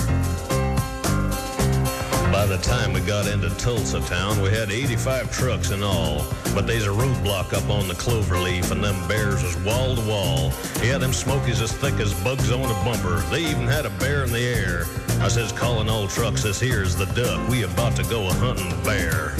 By 2.31 2.47
the 2.47 2.57
time 2.57 2.93
we 2.93 2.99
got 3.01 3.27
into 3.27 3.49
Tulsa 3.57 4.01
town, 4.01 4.41
we 4.41 4.49
had 4.49 4.71
85 4.71 5.31
trucks 5.31 5.71
in 5.71 5.83
all. 5.83 6.25
But 6.55 6.65
there's 6.67 6.87
a 6.87 6.89
roadblock 6.89 7.53
up 7.53 7.69
on 7.69 7.87
the 7.87 7.93
cloverleaf, 7.93 8.71
and 8.71 8.83
them 8.83 9.07
bears 9.07 9.43
was 9.43 9.55
wall 9.57 9.95
to 9.95 10.01
wall. 10.01 10.51
Yeah, 10.83 10.97
them 10.97 11.13
smokies 11.13 11.61
as 11.61 11.71
thick 11.71 11.93
as 11.99 12.13
bugs 12.23 12.51
on 12.51 12.61
a 12.61 12.83
bumper. 12.83 13.21
They 13.29 13.45
even 13.45 13.67
had 13.67 13.85
a 13.85 13.91
bear 13.91 14.23
in 14.23 14.31
the 14.31 14.39
air. 14.39 14.85
I 15.21 15.27
says, 15.27 15.51
calling 15.51 15.89
all 15.89 16.07
trucks, 16.07 16.43
this 16.43 16.59
here's 16.59 16.95
the 16.95 17.05
duck. 17.05 17.47
We 17.49 17.63
about 17.63 17.95
to 17.97 18.03
go 18.03 18.27
a 18.27 18.33
hunting 18.33 18.83
bear. 18.83 19.35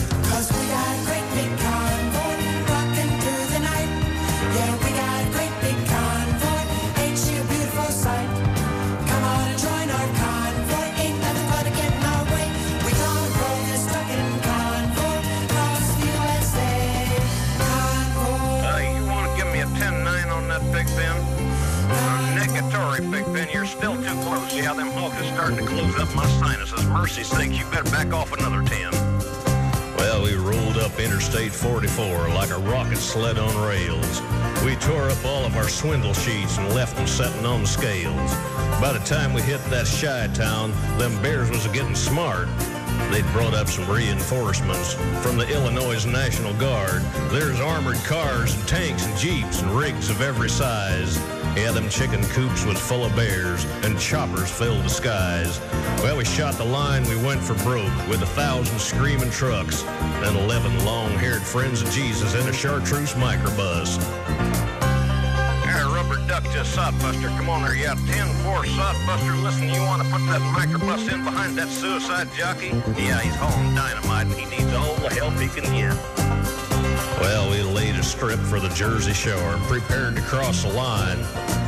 Yeah, 24.53 24.75
them 24.75 24.89
hawks 24.91 25.19
is 25.19 25.27
starting 25.33 25.57
to 25.57 25.65
close 25.65 25.99
up 25.99 26.13
my 26.15 26.27
sinuses. 26.27 26.85
Mercy 26.85 27.23
sakes, 27.23 27.57
you 27.57 27.65
better 27.71 27.89
back 27.89 28.13
off 28.13 28.31
another 28.33 28.61
10. 28.61 28.91
Well, 29.97 30.21
we 30.21 30.35
rolled 30.35 30.77
up 30.77 30.99
Interstate 30.99 31.51
44 31.51 32.29
like 32.29 32.51
a 32.51 32.59
rocket 32.59 32.97
sled 32.97 33.39
on 33.39 33.67
rails. 33.67 34.21
We 34.63 34.75
tore 34.75 35.09
up 35.09 35.25
all 35.25 35.43
of 35.43 35.57
our 35.57 35.67
swindle 35.67 36.13
sheets 36.13 36.59
and 36.59 36.71
left 36.75 36.95
them 36.95 37.07
setting 37.07 37.45
on 37.47 37.61
the 37.61 37.67
scales. 37.67 38.31
By 38.79 38.93
the 38.93 39.03
time 39.05 39.33
we 39.33 39.41
hit 39.41 39.59
that 39.71 39.87
shy 39.87 40.27
town, 40.35 40.71
them 40.99 41.19
bears 41.23 41.49
was 41.49 41.65
getting 41.67 41.95
smart. 41.95 42.47
They'd 43.13 43.31
brought 43.31 43.53
up 43.53 43.67
some 43.67 43.87
reinforcements 43.87 44.95
from 45.21 45.37
the 45.37 45.47
Illinois 45.47 46.03
National 46.03 46.51
Guard. 46.55 47.03
There's 47.29 47.59
armored 47.59 47.97
cars 47.97 48.55
and 48.55 48.67
tanks 48.67 49.05
and 49.05 49.15
jeeps 49.19 49.61
and 49.61 49.69
rigs 49.69 50.09
of 50.09 50.23
every 50.23 50.49
size. 50.49 51.19
Yeah, 51.55 51.69
them 51.73 51.89
chicken 51.89 52.23
coops 52.29 52.65
was 52.65 52.79
full 52.79 53.05
of 53.05 53.15
bears 53.15 53.65
and 53.83 53.99
choppers 53.99 54.49
filled 54.49 54.83
the 54.83 54.89
skies. 54.89 55.59
Well, 56.01 56.17
we 56.17 56.25
shot 56.25 56.55
the 56.55 56.65
line, 56.65 57.03
we 57.03 57.15
went 57.15 57.43
for 57.43 57.53
broke 57.63 57.95
with 58.07 58.23
a 58.23 58.31
thousand 58.33 58.79
screaming 58.79 59.29
trucks 59.29 59.83
and 59.83 60.35
eleven 60.35 60.83
long-haired 60.83 61.43
friends 61.43 61.83
of 61.83 61.91
Jesus 61.91 62.33
in 62.33 62.49
a 62.49 62.53
chartreuse 62.53 63.13
microbus. 63.13 63.99
There, 66.53 66.61
rubber 66.61 66.75
duck 66.77 66.77
just 66.77 66.77
sodbuster. 66.77 67.37
Come 67.37 67.49
on 67.49 67.63
there, 67.63 67.75
yeah, 67.75 67.95
10-4 67.95 68.65
sodbuster. 68.65 69.43
Listen, 69.43 69.69
you 69.69 69.81
want 69.81 70.01
to 70.03 70.09
put 70.09 70.21
that 70.27 70.41
microbus 70.41 71.11
in 71.11 71.23
behind 71.23 71.57
that 71.57 71.69
suicide 71.69 72.29
jockey? 72.37 72.67
Yeah, 73.01 73.19
he's 73.19 73.35
hauling 73.35 73.73
dynamite 73.75 74.27
and 74.27 74.35
he 74.35 74.45
needs 74.45 74.73
all 74.73 74.95
the 74.95 75.09
help 75.09 75.33
he 75.35 75.47
can 75.47 75.63
get. 75.73 75.95
Well, 77.19 77.49
we 77.49 77.61
laid 77.61 77.95
a 77.95 78.03
strip 78.03 78.39
for 78.39 78.59
the 78.59 78.69
Jersey 78.69 79.13
Shore 79.13 79.33
and 79.33 79.63
prepared 79.63 80.15
to 80.15 80.21
cross 80.21 80.63
the 80.63 80.69
line. 80.69 81.19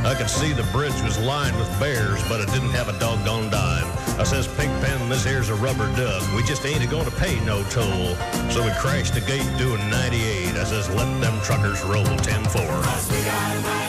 I 0.04 0.14
could 0.14 0.30
see 0.30 0.52
the 0.52 0.62
bridge 0.72 1.00
was 1.02 1.18
lined 1.18 1.56
with 1.58 1.68
bears, 1.80 2.22
but 2.28 2.40
it 2.40 2.46
didn't 2.52 2.70
have 2.70 2.88
a 2.88 2.98
doggone 2.98 3.50
dime. 3.50 3.90
I 4.20 4.24
says, 4.24 4.46
Pigpen, 4.46 5.08
this 5.08 5.24
here's 5.24 5.48
a 5.48 5.54
rubber 5.56 5.88
duck. 5.96 6.22
We 6.34 6.42
just 6.42 6.64
ain't 6.64 6.88
going 6.90 7.06
to 7.06 7.16
pay 7.16 7.40
no 7.44 7.62
toll. 7.64 8.14
So 8.50 8.62
we 8.62 8.70
crashed 8.78 9.14
the 9.14 9.20
gate 9.20 9.50
doing 9.58 9.80
98. 9.90 10.54
I 10.54 10.64
says, 10.64 10.88
let 10.90 11.08
them 11.20 11.40
truckers 11.42 11.82
roll 11.82 12.04
10-4. 12.04 13.85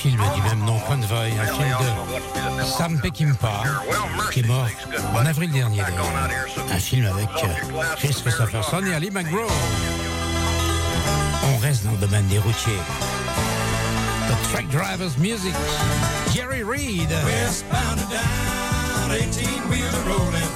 Film 0.00 0.22
du 0.34 0.42
même 0.48 0.64
nom, 0.64 0.78
Convoy, 0.78 1.30
un 1.38 1.46
film 1.46 1.76
de 2.58 2.64
Sam 2.64 2.98
Peckinpah, 3.00 3.64
qui 4.32 4.40
est 4.40 4.46
mort 4.46 4.66
en 5.14 5.26
avril 5.26 5.52
dernier. 5.52 5.82
Un 6.70 6.78
film 6.78 7.04
avec 7.04 7.28
euh, 7.44 7.48
Chris 7.96 8.16
Christopherson 8.24 8.82
et 8.86 8.94
Ali 8.94 9.10
McGraw. 9.10 9.46
On 11.52 11.58
reste 11.58 11.84
dans 11.84 11.90
le 11.90 11.98
domaine 11.98 12.26
des 12.28 12.38
routiers. 12.38 12.80
The 14.28 14.50
Truck 14.50 14.68
Drivers 14.68 15.18
Music, 15.18 15.54
Jerry 16.34 16.62
Reed. 16.62 17.10
Westbound 17.26 18.00
and 18.00 18.10
down, 18.10 19.12
18 19.12 19.68
wheeler 19.68 20.04
rolling. 20.06 20.50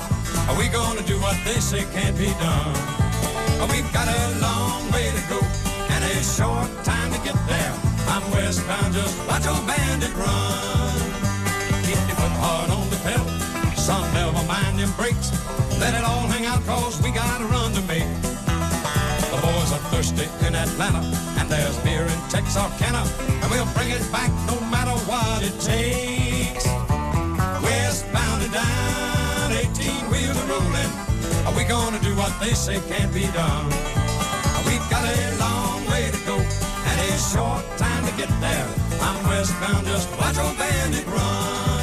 Are 0.49 0.57
we 0.57 0.68
gonna 0.68 1.03
do 1.03 1.18
what 1.20 1.36
they 1.45 1.61
say 1.61 1.84
can't 1.92 2.16
be 2.16 2.32
done? 2.40 2.72
We've 3.68 3.92
got 3.92 4.09
a 4.09 4.40
long 4.40 4.90
way 4.90 5.11
to 5.11 5.22
go 5.28 5.40
and 5.90 6.03
a 6.03 6.22
short 6.22 6.70
time 6.82 7.12
to 7.12 7.18
get 7.18 7.36
there. 7.47 7.93
I'm 8.09 8.24
westbound, 8.30 8.94
just 8.94 9.16
watch 9.28 9.46
old 9.46 9.66
bandit 9.66 10.14
run. 10.14 10.98
Keep 11.86 12.00
your 12.09 12.18
foot 12.20 12.34
hard 12.40 12.70
on 12.70 12.88
the 12.90 12.96
pedal, 13.05 13.28
son, 13.76 14.02
never 14.14 14.42
mind 14.46 14.78
them 14.78 14.90
brakes. 14.96 15.30
Let 15.80 15.94
it 15.94 16.05
all 16.05 16.26
hang 16.28 16.46
out, 16.46 16.64
cause 16.66 17.00
we 17.02 17.11
got 17.11 17.40
a 17.40 17.46
run 17.46 17.72
to 17.72 17.82
make. 17.82 18.09
The 19.30 19.38
boys 19.42 19.72
are 19.72 19.84
thirsty 19.90 20.28
in 20.46 20.55
Atlanta, 20.55 21.02
and 21.38 21.48
there's 21.48 21.76
beer 21.78 22.05
in 22.05 22.20
Texarkana, 22.30 23.02
and 23.28 23.50
we'll 23.50 23.68
bring 23.74 23.90
it 23.90 24.05
back 24.12 24.30
no 24.46 24.61
matter 24.70 24.96
what 25.11 25.42
it 25.42 25.57
takes. 25.61 26.66
Westbound 27.62 28.42
and 28.44 28.52
down, 28.52 29.52
18 29.52 30.11
wheeler 30.11 30.46
rolling. 30.46 30.92
Are 31.46 31.55
we 31.57 31.64
gonna 31.64 32.00
do 32.00 32.14
what 32.16 32.32
they 32.40 32.55
say 32.55 32.80
can't 32.88 33.12
be 33.12 33.26
done? 33.32 33.66
We've 34.66 34.88
got 34.90 35.05
a 35.05 35.36
long 35.38 35.84
way 35.90 36.11
to 36.11 36.18
go 36.26 36.36
and 36.36 37.00
a 37.00 37.18
short 37.18 37.64
time 37.76 37.84
to 38.07 38.16
get 38.16 38.28
there. 38.40 38.68
I'm 39.00 39.26
westbound, 39.26 39.86
just 39.86 40.11
watch 40.18 40.38
old 40.38 40.57
bandit 40.59 41.07
run. 41.07 41.74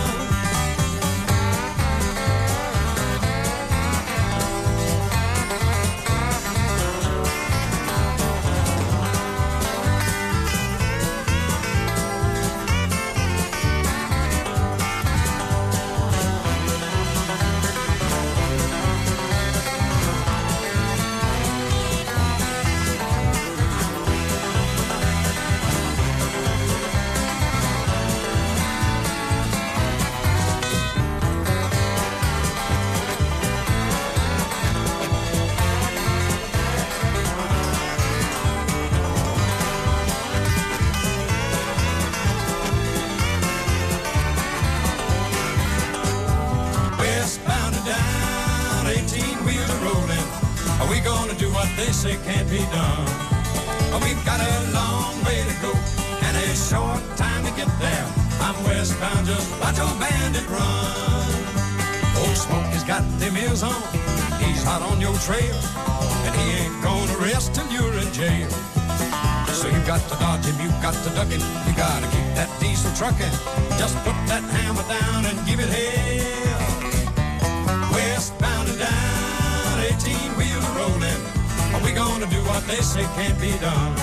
They 82.68 82.82
say 82.82 83.04
can't 83.16 83.40
be 83.40 83.52
done? 83.60 83.94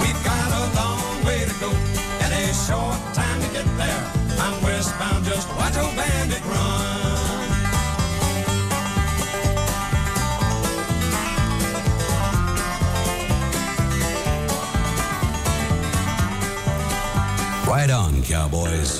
We've 0.00 0.22
got 0.24 0.48
a 0.52 0.64
long 0.76 1.24
way 1.24 1.44
to 1.44 1.54
go 1.60 1.70
and 2.22 2.32
a 2.32 2.54
short 2.54 2.98
time 3.14 3.40
to 3.42 3.48
get 3.52 3.66
there. 3.76 4.02
I'm 4.40 4.62
westbound, 4.62 5.24
just 5.24 5.48
watch 5.56 5.76
old 5.76 5.94
bandit 5.96 6.44
run. 6.44 6.98
Right 17.66 17.90
on, 17.90 18.22
cowboys. 18.22 18.97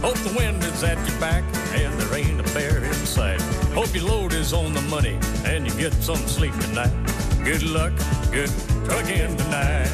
Hope 0.00 0.16
the 0.18 0.32
wind 0.36 0.62
is 0.62 0.84
at 0.84 0.96
your 1.08 1.18
back 1.18 1.42
and 1.74 1.92
there 1.98 2.18
ain't 2.18 2.38
a 2.38 2.54
bear 2.54 2.84
in 2.84 2.94
sight. 2.94 3.40
Hope 3.74 3.92
your 3.92 4.04
load 4.04 4.32
is 4.32 4.52
on 4.52 4.72
the 4.72 4.80
money 4.82 5.18
and 5.44 5.66
you 5.66 5.74
get 5.74 5.92
some 5.94 6.24
sleep 6.28 6.54
tonight. 6.60 6.92
Good 7.42 7.64
luck, 7.64 7.92
good 8.30 8.50
trucking 8.84 9.36
tonight. 9.36 9.88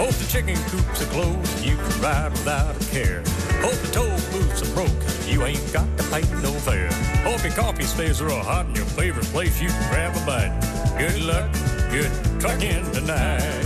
Hope 0.00 0.14
the 0.14 0.26
chicken 0.30 0.56
coops 0.70 1.02
are 1.02 1.10
closed 1.12 1.64
you 1.64 1.76
can 1.76 2.00
ride 2.00 2.32
without 2.32 2.74
a 2.74 2.90
care. 2.90 3.22
Hope 3.60 3.78
the 3.82 3.90
toll 3.92 4.16
booths 4.32 4.62
are 4.62 4.74
broke, 4.74 5.28
you 5.28 5.44
ain't 5.44 5.72
got 5.74 5.86
to 5.98 6.04
pay 6.04 6.22
no 6.40 6.52
fare. 6.52 6.90
Hope 7.22 7.42
your 7.44 7.52
coffee 7.52 7.84
stays 7.84 8.22
real 8.22 8.42
hot 8.42 8.66
in 8.66 8.76
your 8.76 8.86
favorite 8.86 9.26
place 9.26 9.60
you 9.60 9.68
can 9.68 9.90
grab 9.90 10.16
a 10.16 10.24
bite. 10.24 10.96
Good 10.98 11.20
luck, 11.20 11.52
good 11.90 12.10
trucking 12.40 12.90
tonight. 12.92 13.64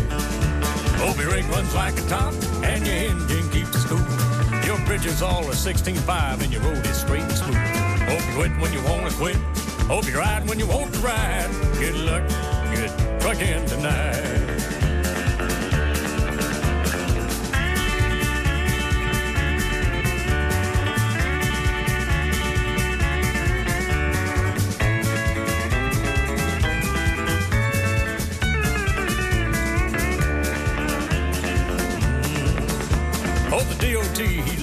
Hope 0.99 1.16
your 1.18 1.30
rig 1.30 1.45
runs 1.47 1.72
like 1.74 1.97
a 1.99 2.03
top 2.09 2.34
and 2.64 2.86
your 2.86 2.96
engine 2.96 3.48
keeps 3.50 3.84
it 3.84 3.88
cool. 3.88 4.66
Your 4.66 4.78
bridges 4.86 5.22
all 5.22 5.44
are 5.46 5.52
16.5 5.52 6.42
and 6.42 6.52
your 6.52 6.62
road 6.62 6.86
is 6.86 6.96
straight 6.96 7.22
and 7.22 7.32
smooth. 7.32 7.56
Hope 8.09 8.26
you 8.26 8.34
quit 8.34 8.52
when 8.61 8.72
you 8.72 8.82
want 8.84 9.11
to 9.11 9.16
quit. 9.16 9.36
Hope 9.86 10.06
you 10.06 10.18
ride 10.18 10.48
when 10.48 10.59
you 10.59 10.66
want 10.66 10.92
to 10.94 11.00
ride. 11.00 11.50
Good 11.78 11.96
luck, 11.96 12.28
good 12.74 13.20
trucking 13.20 13.66
tonight. 13.66 14.28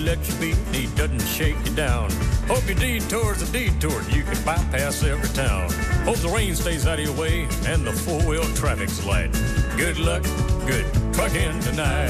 Lets 0.06 0.32
you 0.32 0.40
be, 0.40 0.78
he 0.78 0.86
doesn't 0.96 1.20
shake 1.22 1.56
you 1.66 1.74
down. 1.74 2.12
Hope 2.48 2.64
your 2.68 2.78
detour's 2.78 3.42
a 3.42 3.52
detour, 3.52 4.04
you 4.12 4.22
can 4.22 4.38
bypass 4.46 5.04
every 5.04 5.28
town. 5.30 5.72
Hope 6.06 6.18
the 6.18 6.30
rain 6.30 6.56
stays 6.56 6.86
out 6.86 7.00
of 7.00 7.06
your 7.06 7.16
way 7.16 7.48
and 7.66 7.84
the 7.84 7.92
four-wheel 7.92 8.44
traffic's 8.54 9.04
light. 9.04 9.32
Good 9.78 9.98
luck, 9.98 10.22
good 10.68 10.86
trucking 11.12 11.60
tonight. 11.62 12.10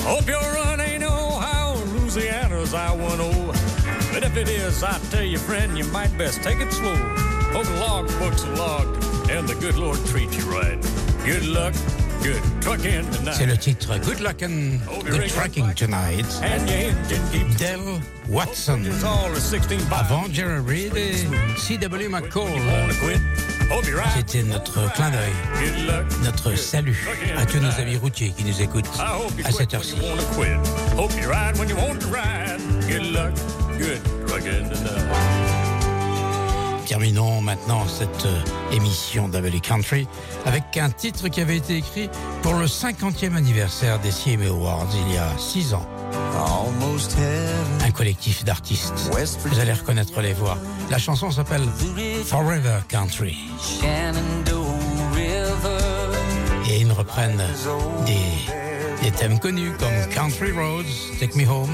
Hope 0.00 0.26
your 0.26 0.40
run 0.40 0.80
ain't 0.80 1.04
Ohio, 1.04 1.76
Louisiana's 1.94 2.74
I-10. 2.74 4.12
But 4.12 4.24
if 4.24 4.36
it 4.36 4.48
is, 4.48 4.82
I 4.82 4.98
tell 5.10 5.22
you, 5.22 5.38
friend, 5.38 5.78
you 5.78 5.84
might 5.84 6.18
best 6.18 6.42
take 6.42 6.58
it 6.58 6.72
slow. 6.72 6.96
Hope 6.96 7.66
the 7.66 7.76
log 7.76 8.08
books 8.18 8.44
are 8.44 8.56
logged 8.56 9.30
and 9.30 9.48
the 9.48 9.54
good 9.54 9.76
Lord 9.76 10.04
treats 10.06 10.36
you 10.36 10.50
right. 10.50 10.80
Good 11.24 11.46
luck. 11.46 11.74
C'est 13.32 13.46
le 13.46 13.56
titre 13.56 13.98
Good 13.98 14.20
Luck 14.20 14.42
and 14.42 14.78
Good 15.04 15.28
Tracking 15.28 15.72
Tonight. 15.74 16.26
Del 17.58 17.80
Watson. 18.28 18.82
Avant 19.90 20.24
Jerry 20.32 20.60
Reed 20.66 20.96
et 20.96 21.14
C.W. 21.58 22.08
McCall. 22.08 22.52
C'était 24.16 24.42
notre 24.42 24.92
clin 24.92 25.10
d'œil, 25.10 25.32
notre 26.22 26.54
salut 26.56 27.08
à 27.36 27.46
tous 27.46 27.58
nos 27.58 27.70
amis 27.80 27.96
routiers 27.96 28.32
qui 28.36 28.44
nous 28.44 28.60
écoutent 28.60 28.90
à 29.44 29.50
cette 29.50 29.72
heure-ci. 29.74 29.96
Good 32.88 33.12
luck, 33.12 33.32
good 33.78 34.00
trucking 34.26 34.68
tonight. 34.68 35.31
Terminons 36.92 37.40
maintenant 37.40 37.86
cette 37.88 38.26
euh, 38.26 38.44
émission 38.70 39.26
d'Avenue 39.26 39.62
Country 39.62 40.06
avec 40.44 40.76
un 40.76 40.90
titre 40.90 41.28
qui 41.28 41.40
avait 41.40 41.56
été 41.56 41.78
écrit 41.78 42.10
pour 42.42 42.52
le 42.52 42.66
50e 42.66 43.34
anniversaire 43.34 43.98
des 43.98 44.10
CMA 44.10 44.48
Awards 44.48 44.88
il 45.06 45.14
y 45.14 45.16
a 45.16 45.26
6 45.38 45.72
ans. 45.72 45.88
Un 47.80 47.90
collectif 47.92 48.44
d'artistes. 48.44 49.10
Vous 49.46 49.58
allez 49.58 49.72
reconnaître 49.72 50.20
les 50.20 50.34
voix. 50.34 50.58
La 50.90 50.98
chanson 50.98 51.30
s'appelle 51.30 51.62
Forever 52.26 52.80
Country. 52.90 53.38
Et 56.68 56.78
ils 56.78 56.92
reprennent 56.92 57.42
des, 58.04 59.02
des 59.02 59.12
thèmes 59.12 59.38
connus 59.38 59.72
comme 59.78 60.14
Country 60.14 60.52
Roads, 60.52 61.16
Take 61.18 61.38
Me 61.38 61.48
Home, 61.48 61.70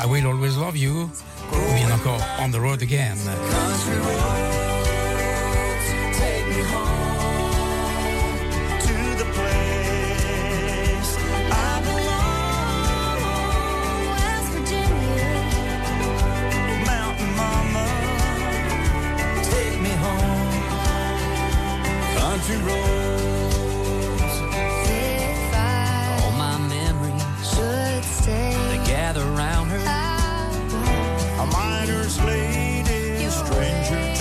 I 0.00 0.06
Will 0.06 0.26
Always 0.26 0.56
Love 0.56 0.76
You, 0.76 1.10
ou 1.52 1.74
bien 1.74 1.90
encore 1.90 2.20
On 2.38 2.50
the 2.50 2.60
Road 2.60 2.82
Again. 2.82 3.18
Stranger 33.48 34.17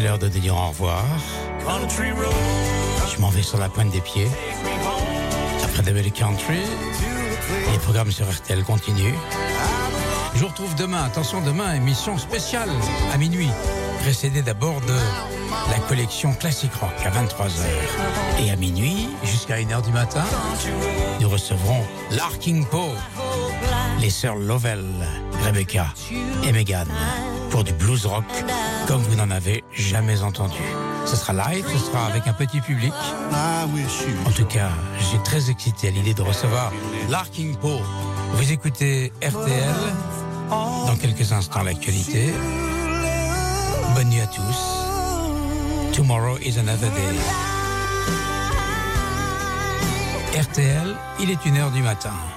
l'heure 0.00 0.18
de 0.18 0.28
dire 0.28 0.54
au 0.56 0.68
revoir. 0.68 1.04
Je 3.14 3.20
m'en 3.20 3.28
vais 3.28 3.42
sur 3.42 3.58
la 3.58 3.68
pointe 3.68 3.90
des 3.90 4.00
pieds. 4.00 4.28
Après 5.64 5.82
belles 5.82 6.12
country, 6.12 6.60
les 7.72 7.78
programmes 7.78 8.10
sur 8.10 8.30
RTL 8.30 8.64
continuent. 8.64 9.14
Je 10.34 10.40
vous 10.40 10.48
retrouve 10.48 10.74
demain. 10.74 11.04
Attention, 11.04 11.40
demain, 11.40 11.74
émission 11.74 12.18
spéciale 12.18 12.70
à 13.12 13.18
minuit. 13.18 13.50
Précédée 14.00 14.42
d'abord 14.42 14.80
de 14.80 14.96
la 15.70 15.78
collection 15.88 16.32
Classic 16.34 16.72
Rock 16.74 16.94
à 17.04 17.10
23h. 17.10 18.44
Et 18.44 18.50
à 18.50 18.56
minuit, 18.56 19.08
jusqu'à 19.22 19.58
1h 19.58 19.82
du 19.82 19.92
matin, 19.92 20.24
nous 21.20 21.28
recevrons 21.28 21.82
Larking 22.10 22.66
Poe, 22.66 22.94
les 24.00 24.10
sœurs 24.10 24.36
Lovell, 24.36 24.84
Rebecca 25.44 25.86
et 26.44 26.52
Megan 26.52 26.88
pour 27.50 27.62
du 27.62 27.72
blues 27.72 28.06
rock 28.06 28.24
comme 28.86 29.02
vous 29.02 29.16
n'en 29.16 29.30
avez 29.30 29.64
jamais 29.72 30.22
entendu. 30.22 30.60
Ce 31.06 31.16
sera 31.16 31.32
live, 31.32 31.66
ce 31.70 31.78
sera 31.78 32.06
avec 32.06 32.26
un 32.26 32.32
petit 32.32 32.60
public. 32.60 32.92
En 34.26 34.30
tout 34.30 34.46
cas, 34.46 34.70
je 34.98 35.04
suis 35.04 35.22
très 35.22 35.50
excité 35.50 35.88
à 35.88 35.90
l'idée 35.90 36.14
de 36.14 36.22
recevoir 36.22 36.72
Larking 37.08 37.56
Poe. 37.56 37.80
Vous 38.32 38.52
écoutez 38.52 39.12
RTL. 39.22 39.74
Dans 40.50 40.96
quelques 41.00 41.32
instants, 41.32 41.62
l'actualité. 41.62 42.32
Bonne 43.94 44.08
nuit 44.08 44.20
à 44.20 44.26
tous. 44.26 45.94
Tomorrow 45.94 46.38
is 46.38 46.58
another 46.58 46.90
day. 46.90 47.18
RTL, 50.40 50.96
il 51.20 51.30
est 51.30 51.46
une 51.46 51.56
heure 51.56 51.70
du 51.70 51.80
matin. 51.80 52.12